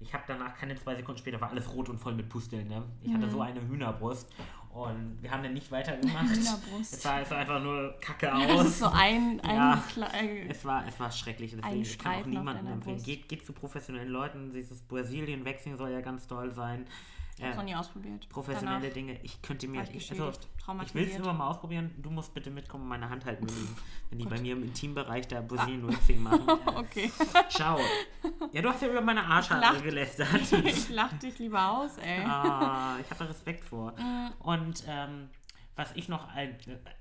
ich 0.00 0.12
habe 0.14 0.24
danach 0.26 0.54
keine 0.56 0.74
zwei 0.76 0.94
Sekunden 0.96 1.18
später 1.18 1.40
war 1.40 1.50
alles 1.50 1.72
rot 1.72 1.88
und 1.88 1.98
voll 1.98 2.14
mit 2.14 2.28
Pusteln. 2.28 2.68
Ne? 2.68 2.82
Ich 3.02 3.12
hatte 3.12 3.30
so 3.30 3.40
eine 3.40 3.60
Hühnerbrust 3.60 4.28
und 4.72 5.18
wir 5.20 5.30
haben 5.30 5.42
dann 5.42 5.52
nicht 5.52 5.70
weitergemacht. 5.70 6.24
Mhm. 6.24 6.34
Hühnerbrust. 6.36 6.92
Es 6.94 7.02
sah, 7.02 7.20
es 7.20 7.28
sah 7.28 7.36
einfach 7.38 7.62
nur 7.62 7.94
kacke 8.00 8.26
Das 8.32 8.50
aus. 8.60 8.66
ist 8.66 8.78
so 8.78 8.86
ein, 8.86 9.40
ein 9.40 9.56
Ja. 9.56 9.82
Es 10.48 10.64
war, 10.64 10.86
es 10.86 10.98
war 10.98 11.10
schrecklich. 11.10 11.50
Deswegen 11.50 11.66
Ein 11.66 11.80
ich 11.82 11.98
kann 11.98 12.36
auch 12.36 12.44
deiner 12.44 12.72
empfehlen. 12.72 13.02
Geht, 13.02 13.28
geht 13.28 13.44
zu 13.44 13.52
professionellen 13.52 14.08
Leuten. 14.08 14.52
Dieses 14.52 14.80
Brasilien-Waxing 14.82 15.76
soll 15.76 15.90
ja 15.90 16.00
ganz 16.00 16.26
toll 16.26 16.52
sein. 16.52 16.86
Ich 17.36 17.44
hab's 17.46 17.54
Äh, 17.54 17.56
noch 17.58 17.64
nie 17.64 17.74
ausprobiert. 17.74 18.28
professionelle 18.28 18.80
Danach 18.80 18.94
Dinge. 18.94 19.18
Ich 19.22 19.40
könnte 19.40 19.66
mir. 19.66 19.82
ich 19.94 20.10
also, 20.10 20.30
ich 20.84 20.94
will 20.94 21.08
es 21.08 21.16
immer 21.16 21.32
mal 21.32 21.48
ausprobieren. 21.48 21.90
Du 21.98 22.10
musst 22.10 22.34
bitte 22.34 22.50
mitkommen 22.50 22.82
und 22.84 22.88
meine 22.90 23.08
Hand 23.08 23.24
halten, 23.24 23.46
wenn 24.10 24.18
die, 24.18 24.24
Gut. 24.24 24.34
bei 24.34 24.40
mir 24.40 24.52
im 24.52 24.62
Intimbereich 24.62 25.26
da 25.28 25.40
Brasilien-Waxing 25.40 26.22
machen. 26.22 26.46
Äh, 26.48 26.70
Okay. 26.76 27.10
Schau. 27.48 27.78
Ja, 28.52 28.62
du 28.62 28.68
hast 28.70 28.82
ja 28.82 28.88
über 28.88 29.00
meine 29.00 29.24
Arschhaare 29.24 29.80
gelästert. 29.82 30.28
ich 30.64 30.88
lach 30.90 31.12
dich 31.14 31.38
lieber 31.38 31.70
aus, 31.70 31.98
ey. 31.98 32.24
ah, 32.24 32.96
ich 33.00 33.10
habe 33.10 33.20
da 33.20 33.24
Respekt 33.26 33.64
vor. 33.64 33.92
Mm. 33.92 34.32
Und 34.40 34.84
ähm, 34.88 35.28
was 35.76 35.92
ich 35.94 36.08
noch 36.08 36.28
ein, 36.34 36.56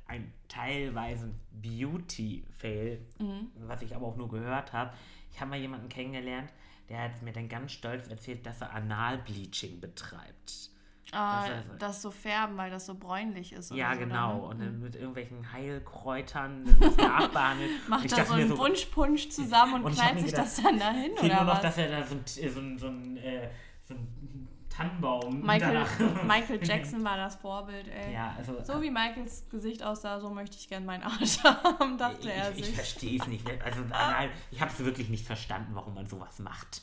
ein 0.08 0.34
teilweise 0.48 1.34
Beauty-Fail, 1.52 3.06
Mhm. 3.20 3.52
was 3.68 3.82
ich 3.82 3.96
aber 3.96 4.08
auch 4.08 4.16
nur 4.16 4.30
gehört 4.30 4.74
habe, 4.74 4.94
ich 5.32 5.40
habe 5.40 5.52
mal 5.52 5.60
jemanden 5.60 5.90
kennengelernt, 5.90 6.52
der 6.90 7.04
hat 7.04 7.22
mir 7.22 7.34
dann 7.34 7.50
ganz 7.50 7.72
stolz 7.74 8.08
erzählt, 8.08 8.46
dass 8.46 8.62
er 8.62 8.74
Anal-Bleaching 8.74 9.80
betreibt. 9.80 10.72
Ah, 11.12 11.48
Das 11.48 11.50
ist- 11.50 11.66
das 11.82 12.02
so 12.02 12.12
färben, 12.12 12.56
weil 12.58 12.70
das 12.72 12.86
so 12.86 12.96
bräunlich 12.96 13.54
ist. 13.54 13.72
Ja, 13.72 13.94
so 13.94 14.00
genau. 14.00 14.32
Dann, 14.34 14.42
Und 14.50 14.58
ne? 14.60 14.66
dann 14.66 14.80
mit 14.82 14.96
irgendwelchen 14.96 15.52
Heilkräutern 15.52 16.66
er 16.98 17.16
abbehandelt. 17.16 17.72
Und 17.84 17.90
Macht 17.90 18.06
ich 18.06 18.14
da 18.14 18.26
so 18.26 18.34
einen 18.34 18.58
Wunschpunsch 18.58 19.30
zusammen 19.30 19.74
und, 19.76 19.84
Und 19.86 19.94
ich 19.94 20.00
knallt 20.00 20.20
sich 20.20 20.28
gedacht, 20.32 20.46
das 20.46 20.56
dann 20.62 20.80
dahin, 20.80 21.12
oder 21.14 21.22
nur 21.28 21.36
noch, 21.36 21.48
was? 21.48 21.62
dass 21.62 21.78
er 21.78 21.90
da 21.90 22.04
so 22.06 22.16
ein, 22.16 22.24
so 22.26 22.60
ein, 22.60 22.78
so 22.78 22.88
ein, 22.88 23.18
äh, 23.18 23.50
so 23.84 23.94
ein 23.96 24.48
Tannenbaum 24.70 25.42
Michael, 25.42 25.86
Michael 26.28 26.64
Jackson 26.66 27.04
war 27.04 27.18
das 27.18 27.36
Vorbild, 27.36 27.88
ey. 27.90 28.14
Ja, 28.14 28.36
also 28.38 28.64
So 28.64 28.82
wie 28.82 28.90
Michaels 28.92 29.50
Gesicht 29.50 29.84
aussah, 29.84 30.20
so 30.22 30.30
möchte 30.30 30.58
ich 30.58 30.70
gern 30.70 30.86
meinen 30.86 31.04
Arsch 31.04 31.40
haben, 31.44 31.98
dachte 31.98 32.32
er 32.32 32.52
ich, 32.52 32.60
ich 32.60 32.66
sich. 32.68 32.76
verstehe 32.76 33.20
es 33.20 33.28
nicht. 33.28 33.46
Also, 33.64 33.82
nein, 33.90 34.30
ich 34.52 34.62
habe 34.62 34.72
es 34.72 34.80
wirklich 34.86 35.10
nicht 35.10 35.26
verstanden, 35.26 35.72
warum 35.74 35.96
man 35.96 36.08
sowas 36.08 36.40
macht. 36.40 36.82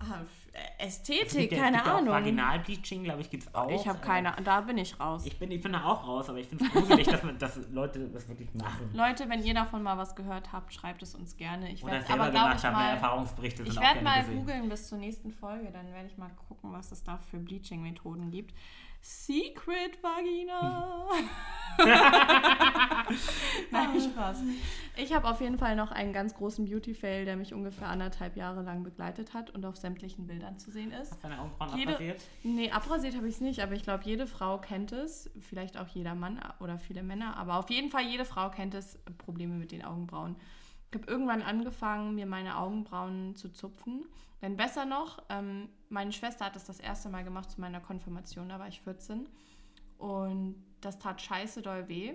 Ah, 0.00 0.20
äh, 0.52 0.86
Ästhetik, 0.86 1.50
keine 1.50 1.76
gibt 1.76 1.88
Ahnung. 1.88 2.06
Ja 2.06 2.12
Vaginalbleaching, 2.12 3.04
glaube 3.04 3.20
ich, 3.20 3.28
gibt 3.28 3.42
es 3.44 3.54
auch. 3.54 3.70
Ich 3.70 3.86
habe 3.86 3.98
keine, 3.98 4.34
da 4.42 4.62
bin 4.62 4.78
ich 4.78 4.98
raus. 4.98 5.26
Ich 5.26 5.38
bin, 5.38 5.50
ich 5.50 5.60
bin 5.60 5.72
da 5.72 5.84
auch 5.84 6.06
raus, 6.06 6.28
aber 6.30 6.38
ich 6.38 6.46
finde 6.48 6.64
es 6.64 6.72
gruselig, 6.72 7.06
dass, 7.06 7.22
man, 7.22 7.38
dass 7.38 7.60
Leute 7.70 8.08
das 8.08 8.26
wirklich 8.28 8.52
machen. 8.54 8.90
Leute, 8.94 9.28
wenn 9.28 9.42
ihr 9.44 9.52
davon 9.52 9.82
mal 9.82 9.98
was 9.98 10.16
gehört 10.16 10.52
habt, 10.52 10.72
schreibt 10.72 11.02
es 11.02 11.14
uns 11.14 11.36
gerne. 11.36 11.70
Ich 11.70 11.84
Oder 11.84 11.92
werd, 11.92 12.06
selber 12.06 12.22
aber 12.24 12.32
gemacht 12.32 12.56
ich 12.58 12.64
haben, 12.64 12.74
mal, 12.74 12.90
Erfahrungsberichte 12.94 13.62
sind 13.62 13.72
Ich 13.72 13.80
werde 13.80 14.00
mal 14.02 14.20
gesehen. 14.20 14.38
googeln 14.38 14.68
bis 14.70 14.88
zur 14.88 14.98
nächsten 14.98 15.32
Folge, 15.32 15.70
dann 15.70 15.92
werde 15.92 16.06
ich 16.06 16.16
mal 16.16 16.30
gucken, 16.48 16.72
was 16.72 16.90
es 16.92 17.04
da 17.04 17.18
für 17.18 17.38
Bleaching-Methoden 17.38 18.30
gibt. 18.30 18.54
Secret 19.00 20.02
Vagina. 20.02 21.08
Nein, 23.70 24.00
Spaß. 24.00 24.42
Ich 24.96 25.14
habe 25.14 25.28
auf 25.28 25.40
jeden 25.40 25.56
Fall 25.58 25.76
noch 25.76 25.90
einen 25.90 26.12
ganz 26.12 26.34
großen 26.34 26.66
Beauty-Fail, 26.66 27.24
der 27.24 27.36
mich 27.36 27.54
ungefähr 27.54 27.88
anderthalb 27.88 28.36
Jahre 28.36 28.62
lang 28.62 28.82
begleitet 28.82 29.32
hat 29.32 29.50
und 29.50 29.64
auf 29.64 29.76
sämtlichen 29.76 30.26
Bildern 30.26 30.58
zu 30.58 30.70
sehen 30.70 30.92
ist. 30.92 31.12
Hast 31.12 31.24
du 31.24 31.28
deine 31.28 31.40
Augenbrauen 31.40 31.78
Jede- 31.78 31.92
abrasiert? 31.92 32.20
Nee, 32.42 32.70
abrasiert 32.70 33.16
habe 33.16 33.28
ich 33.28 33.36
es 33.36 33.40
nicht, 33.40 33.60
aber 33.60 33.72
ich 33.72 33.82
glaube, 33.82 34.04
jede 34.04 34.26
Frau 34.26 34.58
kennt 34.58 34.92
es. 34.92 35.30
Vielleicht 35.40 35.78
auch 35.78 35.88
jeder 35.88 36.14
Mann 36.14 36.38
oder 36.60 36.78
viele 36.78 37.02
Männer, 37.02 37.36
aber 37.36 37.54
auf 37.56 37.70
jeden 37.70 37.90
Fall 37.90 38.02
jede 38.02 38.24
Frau 38.26 38.50
kennt 38.50 38.74
es, 38.74 38.98
Probleme 39.18 39.54
mit 39.54 39.72
den 39.72 39.84
Augenbrauen. 39.84 40.36
Ich 40.90 40.98
habe 40.98 41.10
irgendwann 41.10 41.42
angefangen, 41.42 42.16
mir 42.16 42.26
meine 42.26 42.58
Augenbrauen 42.58 43.36
zu 43.36 43.50
zupfen. 43.50 44.04
Denn 44.42 44.56
besser 44.56 44.86
noch, 44.86 45.22
ähm, 45.28 45.68
meine 45.88 46.12
Schwester 46.12 46.46
hat 46.46 46.56
das 46.56 46.64
das 46.64 46.80
erste 46.80 47.08
Mal 47.10 47.24
gemacht 47.24 47.50
zu 47.50 47.60
meiner 47.60 47.80
Konfirmation, 47.80 48.48
da 48.48 48.58
war 48.58 48.68
ich 48.68 48.80
14. 48.80 49.28
Und 49.98 50.64
das 50.80 50.98
tat 50.98 51.20
scheiße 51.20 51.62
doll 51.62 51.88
weh. 51.88 52.14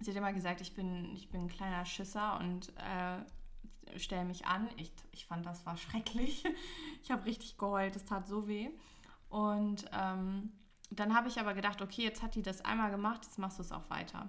Sie 0.00 0.10
hat 0.10 0.16
immer 0.16 0.32
gesagt, 0.32 0.60
ich 0.60 0.74
bin, 0.74 1.14
ich 1.14 1.30
bin 1.30 1.42
ein 1.42 1.48
kleiner 1.48 1.84
Schisser 1.86 2.38
und 2.40 2.72
äh, 2.78 3.98
stelle 3.98 4.24
mich 4.24 4.46
an. 4.46 4.68
Ich, 4.76 4.92
ich 5.12 5.26
fand, 5.26 5.46
das 5.46 5.64
war 5.66 5.76
schrecklich. 5.76 6.44
Ich 7.02 7.10
habe 7.10 7.24
richtig 7.24 7.56
geheult, 7.56 7.96
es 7.96 8.04
tat 8.04 8.28
so 8.28 8.46
weh. 8.46 8.68
Und 9.30 9.86
ähm, 9.92 10.52
dann 10.90 11.14
habe 11.14 11.28
ich 11.28 11.40
aber 11.40 11.54
gedacht, 11.54 11.80
okay, 11.80 12.02
jetzt 12.02 12.22
hat 12.22 12.34
die 12.34 12.42
das 12.42 12.62
einmal 12.62 12.90
gemacht, 12.90 13.24
jetzt 13.24 13.38
machst 13.38 13.58
du 13.58 13.62
es 13.62 13.72
auch 13.72 13.88
weiter. 13.88 14.28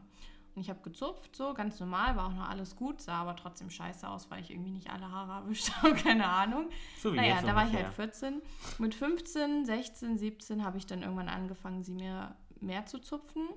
Und 0.54 0.62
ich 0.62 0.70
habe 0.70 0.82
gezupft, 0.82 1.36
so 1.36 1.54
ganz 1.54 1.80
normal, 1.80 2.16
war 2.18 2.28
auch 2.28 2.34
noch 2.34 2.50
alles 2.50 2.76
gut, 2.76 3.02
sah 3.02 3.22
aber 3.22 3.36
trotzdem 3.38 3.70
scheiße 3.70 4.08
aus, 4.08 4.30
weil 4.30 4.42
ich 4.42 4.52
irgendwie 4.52 4.72
nicht 4.72 4.90
alle 4.90 5.10
Haare 5.10 5.32
erwischt 5.44 5.72
habe, 5.76 5.94
keine 5.96 6.28
Ahnung. 6.28 6.70
So 7.00 7.14
wie 7.14 7.18
Naja, 7.18 7.42
da 7.42 7.56
war 7.56 7.68
ich 7.68 7.74
halt 7.74 7.88
14. 7.94 8.42
Mit 8.78 8.94
15, 8.94 9.66
16, 9.66 10.18
17 10.18 10.66
habe 10.66 10.78
ich 10.78 10.86
dann 10.86 11.04
irgendwann 11.04 11.30
angefangen, 11.30 11.84
sie 11.84 11.94
mir 11.94 12.36
mehr 12.60 12.86
zu 12.86 13.00
zupfen. 13.00 13.48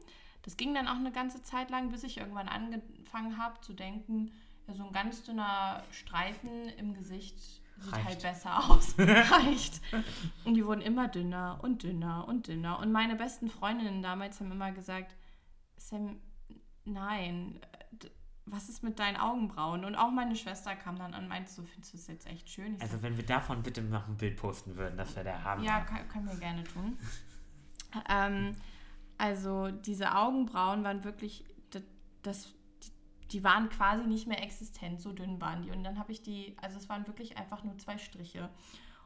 Das 0.42 0.56
ging 0.56 0.74
dann 0.74 0.86
auch 0.86 0.96
eine 0.96 1.10
ganze 1.10 1.42
Zeit 1.42 1.70
lang, 1.70 1.88
bis 1.90 2.04
ich 2.04 2.18
irgendwann 2.18 2.48
angefangen 2.48 3.38
habe 3.38 3.60
zu 3.60 3.72
denken, 3.72 4.30
ja, 4.66 4.74
so 4.74 4.84
ein 4.84 4.92
ganz 4.92 5.22
dünner 5.22 5.82
Streifen 5.90 6.68
im 6.78 6.94
Gesicht 6.94 7.38
sieht 7.78 7.92
Reicht. 7.92 8.04
halt 8.06 8.22
besser 8.22 8.58
aus. 8.70 8.94
Reicht. 8.98 9.80
Und 10.44 10.54
die 10.54 10.64
wurden 10.64 10.80
immer 10.80 11.08
dünner 11.08 11.58
und 11.62 11.82
dünner 11.82 12.26
und 12.28 12.46
dünner. 12.46 12.78
Und 12.78 12.92
meine 12.92 13.16
besten 13.16 13.50
Freundinnen 13.50 14.02
damals 14.02 14.40
haben 14.40 14.52
immer 14.52 14.70
gesagt, 14.72 15.16
Sam, 15.76 16.20
nein, 16.84 17.60
was 18.46 18.68
ist 18.68 18.82
mit 18.82 18.98
deinen 18.98 19.16
Augenbrauen? 19.16 19.84
Und 19.84 19.94
auch 19.94 20.10
meine 20.10 20.36
Schwester 20.36 20.76
kam 20.76 20.98
dann 20.98 21.14
an 21.14 21.24
und 21.24 21.28
meinte 21.28 21.50
so, 21.50 21.62
findest 21.62 21.94
du 21.94 21.98
es 21.98 22.06
jetzt 22.06 22.26
echt 22.26 22.48
schön? 22.48 22.76
Ich 22.76 22.82
Also 22.82 23.02
wenn 23.02 23.16
wir 23.16 23.24
davon 23.24 23.62
bitte 23.62 23.82
noch 23.82 24.06
ein 24.06 24.16
Bild 24.16 24.36
posten 24.36 24.76
würden, 24.76 24.96
das 24.96 25.14
wäre 25.16 25.24
der 25.24 25.44
Hammer. 25.44 25.62
ja, 25.64 25.80
kann, 25.80 26.06
können 26.08 26.28
wir 26.28 26.36
gerne 26.36 26.64
tun. 26.64 26.98
ähm, 28.08 28.54
also 29.16 29.70
diese 29.70 30.14
Augenbrauen 30.14 30.84
waren 30.84 31.04
wirklich, 31.04 31.44
das, 31.70 31.82
das, 32.22 32.54
die 33.30 33.42
waren 33.42 33.70
quasi 33.70 34.04
nicht 34.06 34.26
mehr 34.26 34.42
existent, 34.42 35.00
so 35.00 35.12
dünn 35.12 35.40
waren 35.40 35.62
die. 35.62 35.70
Und 35.70 35.82
dann 35.82 35.98
habe 35.98 36.12
ich 36.12 36.22
die, 36.22 36.54
also 36.60 36.76
es 36.76 36.88
waren 36.88 37.06
wirklich 37.06 37.38
einfach 37.38 37.64
nur 37.64 37.78
zwei 37.78 37.96
Striche. 37.96 38.50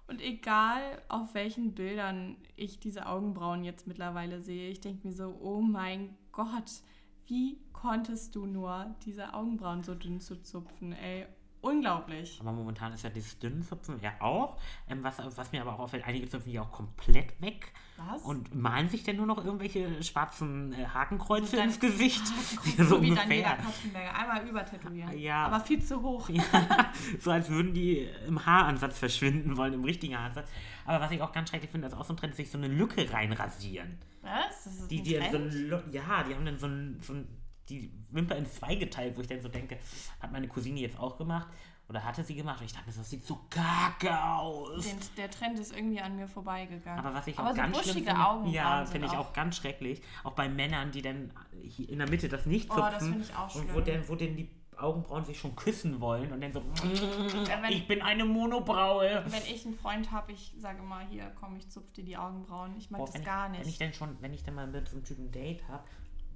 Und 0.09 0.21
egal 0.23 1.03
auf 1.09 1.35
welchen 1.35 1.75
Bildern 1.75 2.39
ich 2.57 2.81
diese 2.81 3.07
Augenbrauen 3.07 3.63
jetzt 3.63 3.87
mittlerweile 3.87 4.41
sehe, 4.41 4.71
ich 4.71 4.81
denke 4.81 5.07
mir 5.07 5.13
so, 5.13 5.39
oh 5.41 5.61
mein 5.61 6.17
Gott, 6.33 6.83
wie 7.29 7.59
konntest 7.73 8.35
du 8.35 8.47
nur 8.47 8.95
diese 9.05 9.35
Augenbrauen 9.35 9.83
so 9.85 9.95
dünn 9.95 10.21
zu 10.21 10.43
zupfen, 10.43 10.93
ey? 10.93 11.27
Unglaublich. 11.69 12.39
Aber 12.41 12.53
momentan 12.53 12.93
ist 12.93 13.05
ja 13.05 13.11
dieses 13.11 13.39
dünnen 13.39 13.63
Zupfen 13.63 14.01
ja 14.01 14.13
auch. 14.21 14.57
Ähm, 14.89 15.03
was, 15.03 15.17
was 15.37 15.53
mir 15.53 15.61
aber 15.61 15.75
auch 15.75 15.81
auffällt, 15.81 16.07
einige 16.07 16.29
zupfen 16.29 16.51
die 16.51 16.59
auch 16.59 16.71
komplett 16.73 17.41
weg 17.41 17.73
Was? 17.97 18.23
und 18.23 18.55
malen 18.55 18.89
sich 18.89 19.03
dann 19.05 19.17
nur 19.17 19.27
noch 19.27 19.45
irgendwelche 19.45 20.03
schwarzen 20.03 20.73
äh, 20.73 20.87
Hakenkreuze 20.87 21.57
dann- 21.57 21.67
ins 21.67 21.79
Gesicht. 21.81 22.27
so, 22.79 22.85
so 22.85 23.03
wie 23.03 23.15
Daniela 23.15 23.23
ungefähr. 23.53 23.57
Katzenberger. 23.57 24.15
Einmal 24.19 24.49
übertätowieren. 24.49 25.19
Ja. 25.19 25.47
Aber 25.47 25.61
viel 25.61 25.83
zu 25.83 26.01
hoch. 26.03 26.29
Ja, 26.39 26.93
so 27.21 27.31
als 27.31 27.49
würden 27.51 27.75
die 27.75 28.09
im 28.27 28.45
Haaransatz 28.47 28.99
verschwinden 28.99 29.57
wollen, 29.57 29.73
im 29.75 29.85
richtigen 29.85 30.17
Haaransatz. 30.17 30.49
Aber 30.85 31.01
was 31.05 31.11
ich 31.11 31.21
auch 31.21 31.33
ganz 31.33 31.51
schrecklich 31.51 31.71
finde, 31.71 31.87
ist 31.89 31.95
auch 31.95 32.05
so 32.05 32.13
ein 32.15 32.17
Trend, 32.17 32.35
sich 32.35 32.51
so 32.51 32.59
eine 32.59 32.69
Lücke 32.69 33.13
reinrasieren. 33.13 33.99
Was? 34.23 34.65
Das 34.65 34.75
ist 34.81 34.91
Die, 34.91 34.99
ein 34.99 35.05
die 35.05 35.15
dann 35.15 35.25
so 35.25 35.39
Trend? 35.39 35.87
ein, 35.87 35.93
ja, 35.93 36.23
die 36.25 36.35
haben 36.35 36.45
dann 36.45 36.59
so 36.59 36.67
ein, 36.67 36.99
so 37.03 37.13
ein, 37.15 37.29
die 37.69 37.91
Wimper 38.11 38.37
in 38.37 38.47
zwei 38.47 38.75
geteilt, 38.75 39.17
wo 39.17 39.21
ich 39.21 39.27
dann 39.27 39.43
so 39.43 39.49
denke, 39.49 39.79
hat 40.21 40.33
meine 40.33 40.49
Cousine 40.49 40.81
jetzt 40.81 40.99
auch 40.99 41.17
gemacht 41.17 41.49
oder 41.89 42.05
hatte 42.05 42.23
sie 42.23 42.35
gemacht 42.35 42.61
und 42.61 42.67
ich 42.67 42.73
dachte 42.73 42.87
mir, 42.89 42.95
das 42.97 43.09
sieht 43.09 43.25
so 43.25 43.39
kacke 43.49 44.15
aus. 44.37 44.85
Den, 44.85 44.99
der 45.17 45.31
Trend 45.31 45.59
ist 45.59 45.75
irgendwie 45.75 46.01
an 46.01 46.17
mir 46.17 46.29
vorbeigegangen. 46.29 47.05
Aber 47.05 47.15
was 47.15 47.27
ich 47.27 47.39
Aber 47.39 47.49
auch 47.49 47.55
so 47.55 47.61
ganz 47.63 47.79
schlimm 47.83 47.95
finde, 47.97 48.11
Augenbrauen 48.19 48.53
ja, 48.53 48.85
finde 48.85 49.07
ich 49.07 49.13
auch 49.15 49.33
ganz 49.33 49.57
schrecklich. 49.57 50.03
Auch 50.25 50.33
bei 50.33 50.49
Männern, 50.49 50.91
die 50.91 51.03
dann 51.03 51.33
hier 51.63 51.89
in 51.89 51.99
der 51.99 52.09
Mitte 52.11 52.29
das 52.29 52.45
nicht 52.47 52.71
Oh, 52.71 52.75
zupfen 52.75 52.93
das 52.93 53.03
finde 53.05 53.25
ich 53.25 53.35
auch 53.35 53.55
und 53.55 53.69
wo 53.69 53.73
schlimm. 53.73 53.85
denn, 53.85 54.09
wo 54.09 54.15
denn 54.17 54.37
die 54.37 54.51
Augenbrauen 54.77 55.25
sich 55.25 55.41
schon 55.41 55.57
küssen 55.57 56.01
wollen 56.01 56.31
und 56.33 56.41
dann 56.41 56.53
so, 56.53 56.63
wenn- 56.63 57.73
ich 57.73 57.89
bin 57.89 58.01
eine 58.01 58.25
Monobraue. 58.25 59.25
Wenn 59.27 59.43
ich 59.53 59.65
einen 59.65 59.75
Freund 59.75 60.13
habe, 60.13 60.31
ich 60.33 60.55
sage 60.59 60.83
mal, 60.83 61.05
hier, 61.11 61.33
komm, 61.41 61.57
ich 61.57 61.69
zupf 61.69 61.91
dir 61.95 62.05
die 62.05 62.17
Augenbrauen. 62.17 62.77
Ich 62.79 62.91
mag 62.91 63.01
Boah, 63.01 63.11
das 63.13 63.25
gar 63.25 63.47
ich, 63.47 63.51
nicht. 63.53 63.63
Wenn 63.63 63.69
ich 63.71 63.79
denn 63.79 63.93
schon, 63.93 64.17
wenn 64.21 64.33
ich 64.35 64.45
dann 64.45 64.55
mal 64.55 64.67
mit 64.69 64.89
so 64.89 64.97
einem 64.97 65.05
Typen 65.05 65.27
ein 65.27 65.33
Date 65.33 65.67
habe, 65.69 65.83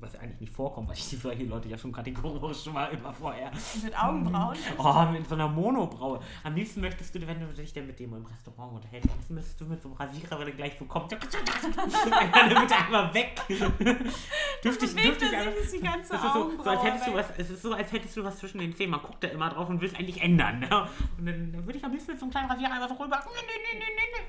was 0.03 0.17
eigentlich 0.17 0.41
nicht 0.41 0.53
vorkommt, 0.53 0.89
weil 0.89 0.97
ich 0.97 1.09
die 1.09 1.17
solche 1.17 1.45
Leute 1.45 1.69
ja 1.69 1.79
schon 1.79 1.93
kategorisch 1.93 2.65
schon 2.65 2.75
mal 2.75 2.87
immer 2.87 3.13
vorher. 3.13 3.51
Mit 3.83 3.99
Augenbrauen? 3.99 4.57
Oh, 4.79 5.05
mit 5.13 5.29
so 5.29 5.35
einer 5.35 5.49
Monobraue. 5.49 6.21
Am 6.43 6.55
liebsten 6.55 6.81
möchtest 6.81 7.15
du, 7.15 7.27
wenn 7.27 7.41
du 7.41 7.47
dich 7.47 7.73
dann 7.73 7.87
mit 7.87 7.99
dem 7.99 8.15
im 8.15 8.25
Restaurant 8.27 8.75
unterhältst, 8.75 9.09
am 9.09 9.17
liebsten 9.17 9.35
müsstest 9.35 9.61
du 9.61 9.65
mit 9.67 9.81
so 9.81 9.89
einem 9.89 9.97
Rasierer, 9.97 10.39
wenn 10.39 10.49
er 10.49 10.55
gleich 10.55 10.77
so 10.79 10.85
kommt, 10.85 11.13
dann 11.13 11.21
bitte 12.63 12.77
einmal 12.77 13.15
weg. 13.15 13.41
dürfte 14.65 14.85
ich, 14.87 14.95
dürfte 14.95 15.25
er 15.27 15.45
die 15.51 15.81
ganze 15.81 16.13
Das 16.13 16.25
ist 16.25 16.33
so, 16.33 16.63
so, 16.63 16.71
als 16.71 16.83
hättest 16.83 17.07
du 17.07 17.15
was, 17.15 17.27
es 17.39 17.51
ist 17.51 17.63
so, 17.63 17.73
als 17.73 17.93
hättest 17.93 18.17
du 18.17 18.25
was 18.25 18.39
zwischen 18.39 18.59
den 18.59 18.75
Zähnen. 18.75 18.91
Man 18.91 19.03
guckt 19.03 19.23
da 19.23 19.29
immer 19.29 19.51
drauf 19.51 19.69
und 19.69 19.81
will 19.81 19.89
es 19.89 19.95
eigentlich 19.95 20.21
ändern. 20.21 20.61
Ne? 20.61 20.89
Und 21.19 21.27
dann, 21.27 21.53
dann 21.53 21.67
würde 21.67 21.79
ich 21.79 21.85
am 21.85 21.93
liebsten 21.93 22.13
mit 22.13 22.21
so 22.21 22.25
einem 22.25 22.33
kleinen 22.33 22.51
Rasierer 22.51 22.73
einfach 22.73 22.89
so 22.89 23.03
rüber. 23.03 23.21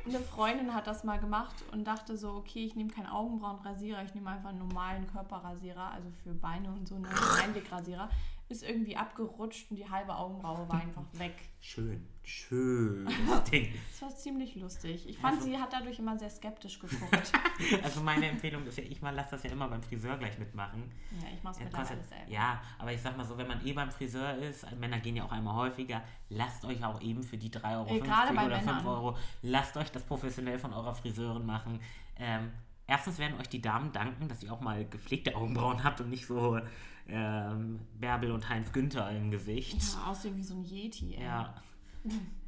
Eine 0.05 0.19
Freundin 0.19 0.73
hat 0.73 0.87
das 0.87 1.03
mal 1.03 1.19
gemacht 1.19 1.55
und 1.71 1.85
dachte 1.85 2.17
so, 2.17 2.31
okay, 2.33 2.65
ich 2.65 2.75
nehme 2.75 2.89
keinen 2.89 3.07
Augenbrauenrasierer, 3.07 4.03
ich 4.03 4.13
nehme 4.13 4.29
einfach 4.29 4.49
einen 4.49 4.59
normalen 4.59 5.07
Körperrasierer, 5.07 5.62
also 5.71 6.09
für 6.23 6.33
Beine 6.33 6.69
und 6.71 6.87
so, 6.87 6.95
einen 6.95 7.05
Einwegrasierer. 7.05 8.09
Ist 8.49 8.61
irgendwie 8.63 8.95
abgerutscht 8.97 9.71
und 9.71 9.77
die 9.77 9.89
halbe 9.89 10.13
Augenbraue 10.15 10.67
war 10.67 10.81
einfach 10.81 11.01
weg. 11.13 11.33
Schön, 11.61 12.05
schön 12.23 13.07
Ding. 13.51 13.73
Das 13.89 14.01
war 14.01 14.09
ziemlich 14.15 14.55
lustig. 14.57 15.07
Ich 15.09 15.17
fand, 15.17 15.37
Also- 15.37 15.47
sie 15.47 15.57
hat 15.57 15.71
dadurch 15.71 15.97
immer 15.97 16.19
sehr 16.19 16.29
skeptisch 16.29 16.77
geguckt. 16.79 17.31
Also 17.83 18.01
meine 18.01 18.27
Empfehlung 18.27 18.65
ist 18.67 18.77
ja, 18.77 18.83
ich 18.83 19.01
mal 19.01 19.15
lasse 19.15 19.31
das 19.31 19.43
ja 19.43 19.51
immer 19.51 19.67
beim 19.69 19.81
Friseur 19.81 20.17
gleich 20.17 20.37
mitmachen. 20.37 20.91
ja, 21.21 21.27
ich 21.33 21.41
mach's 21.41 21.57
Ja, 21.59 21.63
mittlerweile 21.65 21.87
kostet- 21.97 22.09
selber. 22.09 22.31
ja, 22.31 22.61
aber 22.77 22.91
ich 22.91 23.01
sag 23.01 23.15
mal 23.17 23.25
so, 23.25 23.37
wenn 23.37 23.47
man 23.47 23.65
eh 23.65 23.73
beim 23.73 23.89
Friseur 23.89 24.35
ist, 24.35 24.69
Männer 24.77 24.99
gehen 24.99 25.15
ja 25.15 25.23
auch 25.23 25.31
einmal 25.31 25.55
häufiger, 25.55 26.01
lasst 26.29 26.65
euch 26.65 26.83
auch 26.83 26.99
eben 27.01 27.23
für 27.23 27.37
die 27.37 27.49
3,50 27.49 27.77
Euro 27.77 27.89
Äh, 27.95 28.01
oder 28.01 28.25
5 28.27 28.65
Männern. 28.65 28.85
Euro, 28.87 29.17
lasst 29.41 29.77
euch 29.77 29.89
das 29.91 30.03
professionell 30.03 30.59
von 30.59 30.73
eurer 30.73 30.93
Friseurin 30.93 31.45
machen. 31.45 31.79
Ähm, 32.17 32.51
erstens 32.93 33.17
werden 33.17 33.39
euch 33.39 33.49
die 33.49 33.61
Damen 33.61 33.91
danken, 33.91 34.27
dass 34.27 34.43
ihr 34.43 34.53
auch 34.53 34.61
mal 34.61 34.85
gepflegte 34.85 35.35
Augenbrauen 35.35 35.83
habt 35.83 35.99
und 35.99 36.11
nicht 36.11 36.27
so 36.27 36.59
ähm, 37.07 37.79
Bärbel 37.99 38.31
und 38.31 38.47
Heinz 38.49 38.71
Günther 38.71 39.09
im 39.09 39.31
Gesicht. 39.31 39.81
Ja, 39.81 40.11
aussehen 40.11 40.37
wie 40.37 40.43
so 40.43 40.53
ein 40.53 40.63
Yeti, 40.63 41.15
ey. 41.15 41.23
Ja. 41.23 41.55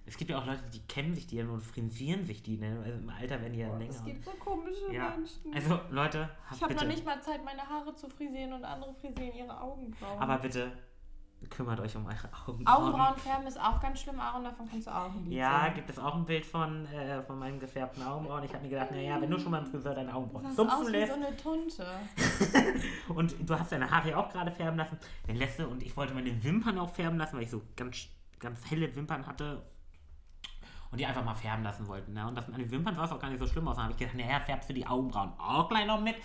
Es 0.06 0.18
gibt 0.18 0.30
ja 0.30 0.38
auch 0.38 0.46
Leute, 0.46 0.62
die 0.72 0.82
kämmen 0.82 1.16
sich 1.16 1.26
die 1.26 1.38
dann 1.38 1.50
und 1.50 1.62
frisieren 1.62 2.26
sich 2.28 2.44
die. 2.44 2.58
Ne? 2.58 2.80
Also 2.86 3.00
Im 3.00 3.10
Alter 3.10 3.42
werden 3.42 3.54
die 3.54 3.60
ja 3.60 3.76
länger. 3.76 3.90
Es 3.90 4.06
gibt 4.06 4.24
so 4.24 4.32
komische 4.32 4.94
ja. 4.94 5.16
Menschen. 5.18 5.52
Also 5.52 5.80
Leute, 5.90 6.30
habt 6.46 6.58
ich 6.58 6.62
habe 6.62 6.76
noch 6.76 6.86
nicht 6.86 7.04
mal 7.04 7.20
Zeit, 7.24 7.44
meine 7.44 7.68
Haare 7.68 7.96
zu 7.96 8.08
frisieren 8.08 8.54
und 8.54 8.64
andere 8.64 8.94
frisieren 8.94 9.36
ihre 9.36 9.60
Augenbrauen. 9.60 10.20
aber 10.20 10.38
bitte 10.38 10.72
kümmert 11.50 11.80
euch 11.80 11.96
um 11.96 12.06
eure 12.06 12.30
Augenbrauen. 12.48 12.68
Augenbrauenfärben 12.68 13.48
ist 13.48 13.60
auch 13.60 13.80
ganz 13.80 14.02
schlimm, 14.02 14.20
Aaron, 14.20 14.44
davon 14.44 14.68
kannst 14.70 14.88
du 14.88 14.92
auch 14.92 15.14
ein 15.14 15.26
Lied 15.26 15.34
Ja, 15.34 15.62
singen. 15.62 15.76
gibt 15.76 15.90
es 15.90 16.00
auch 16.00 16.16
ein 16.16 16.26
Bild 16.26 16.46
von, 16.46 16.86
äh, 16.88 17.22
von 17.24 17.38
meinen 17.38 17.60
gefärbten 17.60 18.04
Augenbrauen. 18.04 18.44
Ich 18.44 18.54
habe 18.54 18.64
mir 18.64 18.70
gedacht, 18.70 18.92
naja, 18.92 19.22
wenn 19.22 19.30
du 19.30 19.40
schon 19.40 19.52
beim 19.52 19.66
Friseur 19.66 19.94
deine 19.94 20.14
Augenbrauen 20.14 20.46
wie 20.88 20.92
lässt 20.92 21.14
so 21.14 21.20
eine 21.20 21.38
Tunte. 21.38 21.86
und 23.10 23.36
du 23.48 23.60
hast 23.60 23.72
deine 23.72 23.90
Haare 23.90 24.10
ja 24.10 24.18
auch 24.18 24.30
gerade 24.30 24.52
färben 24.52 24.78
lassen, 24.78 24.98
dann 25.28 25.36
lässt 25.36 25.60
du, 25.60 25.68
und 25.68 25.84
ich 25.84 25.96
wollte 25.96 26.14
meine 26.14 26.44
Wimpern 26.44 26.80
auch 26.80 26.90
färben 26.90 27.18
lassen, 27.18 27.36
weil 27.36 27.44
ich 27.44 27.52
so 27.52 27.62
ganz, 27.76 28.08
ganz 28.40 28.70
helle 28.70 28.94
Wimpern 28.96 29.26
hatte. 29.28 29.62
Und 30.96 31.00
die 31.00 31.06
einfach 31.06 31.26
mal 31.26 31.36
färben 31.36 31.62
lassen 31.62 31.86
wollten. 31.90 32.14
Ne? 32.14 32.26
Und 32.26 32.36
das 32.36 32.48
an 32.48 32.56
den 32.56 32.72
Wimpern 32.72 32.96
sah 32.96 33.04
es 33.04 33.12
auch 33.12 33.20
gar 33.20 33.30
nicht 33.30 33.40
so 33.40 33.46
schlimm 33.46 33.68
aus. 33.68 33.76
Dann 33.76 33.84
habe 33.84 33.92
ich 33.92 34.00
gedacht, 34.00 34.16
naja, 34.16 34.40
färbst 34.40 34.70
du 34.70 34.74
die 34.74 34.88
Augenbrauen 34.88 35.34
auch 35.38 35.68
gleich 35.68 35.86
noch 35.86 36.00
mit? 36.00 36.16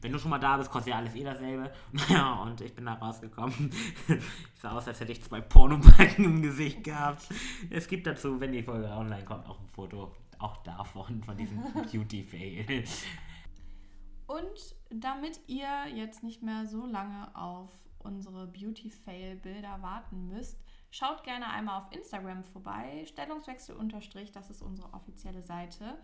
Wenn 0.00 0.10
du 0.10 0.18
schon 0.18 0.30
mal 0.30 0.40
da 0.40 0.56
bist, 0.56 0.68
kostet 0.68 0.90
ja 0.90 0.96
alles 0.96 1.14
eh 1.14 1.22
dasselbe. 1.22 1.70
Naja, 1.92 2.42
und 2.42 2.60
ich 2.60 2.74
bin 2.74 2.86
da 2.86 2.94
rausgekommen. 2.94 3.70
Ich 4.08 4.60
sah 4.60 4.72
aus, 4.72 4.88
als 4.88 4.98
hätte 4.98 5.12
ich 5.12 5.22
zwei 5.22 5.40
Pornobalken 5.40 6.24
im 6.24 6.42
Gesicht 6.42 6.82
gehabt. 6.82 7.28
Es 7.70 7.86
gibt 7.86 8.04
dazu, 8.04 8.40
wenn 8.40 8.50
die 8.50 8.64
Folge 8.64 8.88
online 8.88 9.24
kommt, 9.24 9.46
auch 9.48 9.60
ein 9.60 9.68
Foto. 9.68 10.12
Auch 10.40 10.56
davon, 10.64 11.22
von 11.22 11.36
diesem 11.36 11.62
Beauty-Fail. 11.92 12.82
Und 14.26 14.74
damit 14.90 15.38
ihr 15.46 15.86
jetzt 15.94 16.24
nicht 16.24 16.42
mehr 16.42 16.66
so 16.66 16.84
lange 16.84 17.30
auf 17.36 17.70
unsere 18.00 18.48
Beauty-Fail-Bilder 18.48 19.82
warten 19.82 20.26
müsst, 20.26 20.58
Schaut 20.98 21.24
gerne 21.24 21.50
einmal 21.50 21.78
auf 21.78 21.92
Instagram 21.92 22.42
vorbei. 22.42 23.04
Stellungswechsel 23.06 23.76
unterstrich, 23.76 24.32
das 24.32 24.48
ist 24.48 24.62
unsere 24.62 24.94
offizielle 24.94 25.42
Seite. 25.42 25.98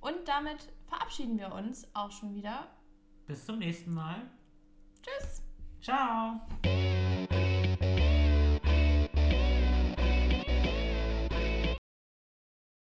Und 0.00 0.28
damit 0.28 0.72
verabschieden 0.86 1.36
wir 1.36 1.52
uns 1.52 1.84
auch 1.94 2.12
schon 2.12 2.32
wieder. 2.32 2.68
Bis 3.26 3.44
zum 3.44 3.58
nächsten 3.58 3.92
Mal. 3.92 4.30
Tschüss. 5.02 5.42
Ciao. 5.82 6.40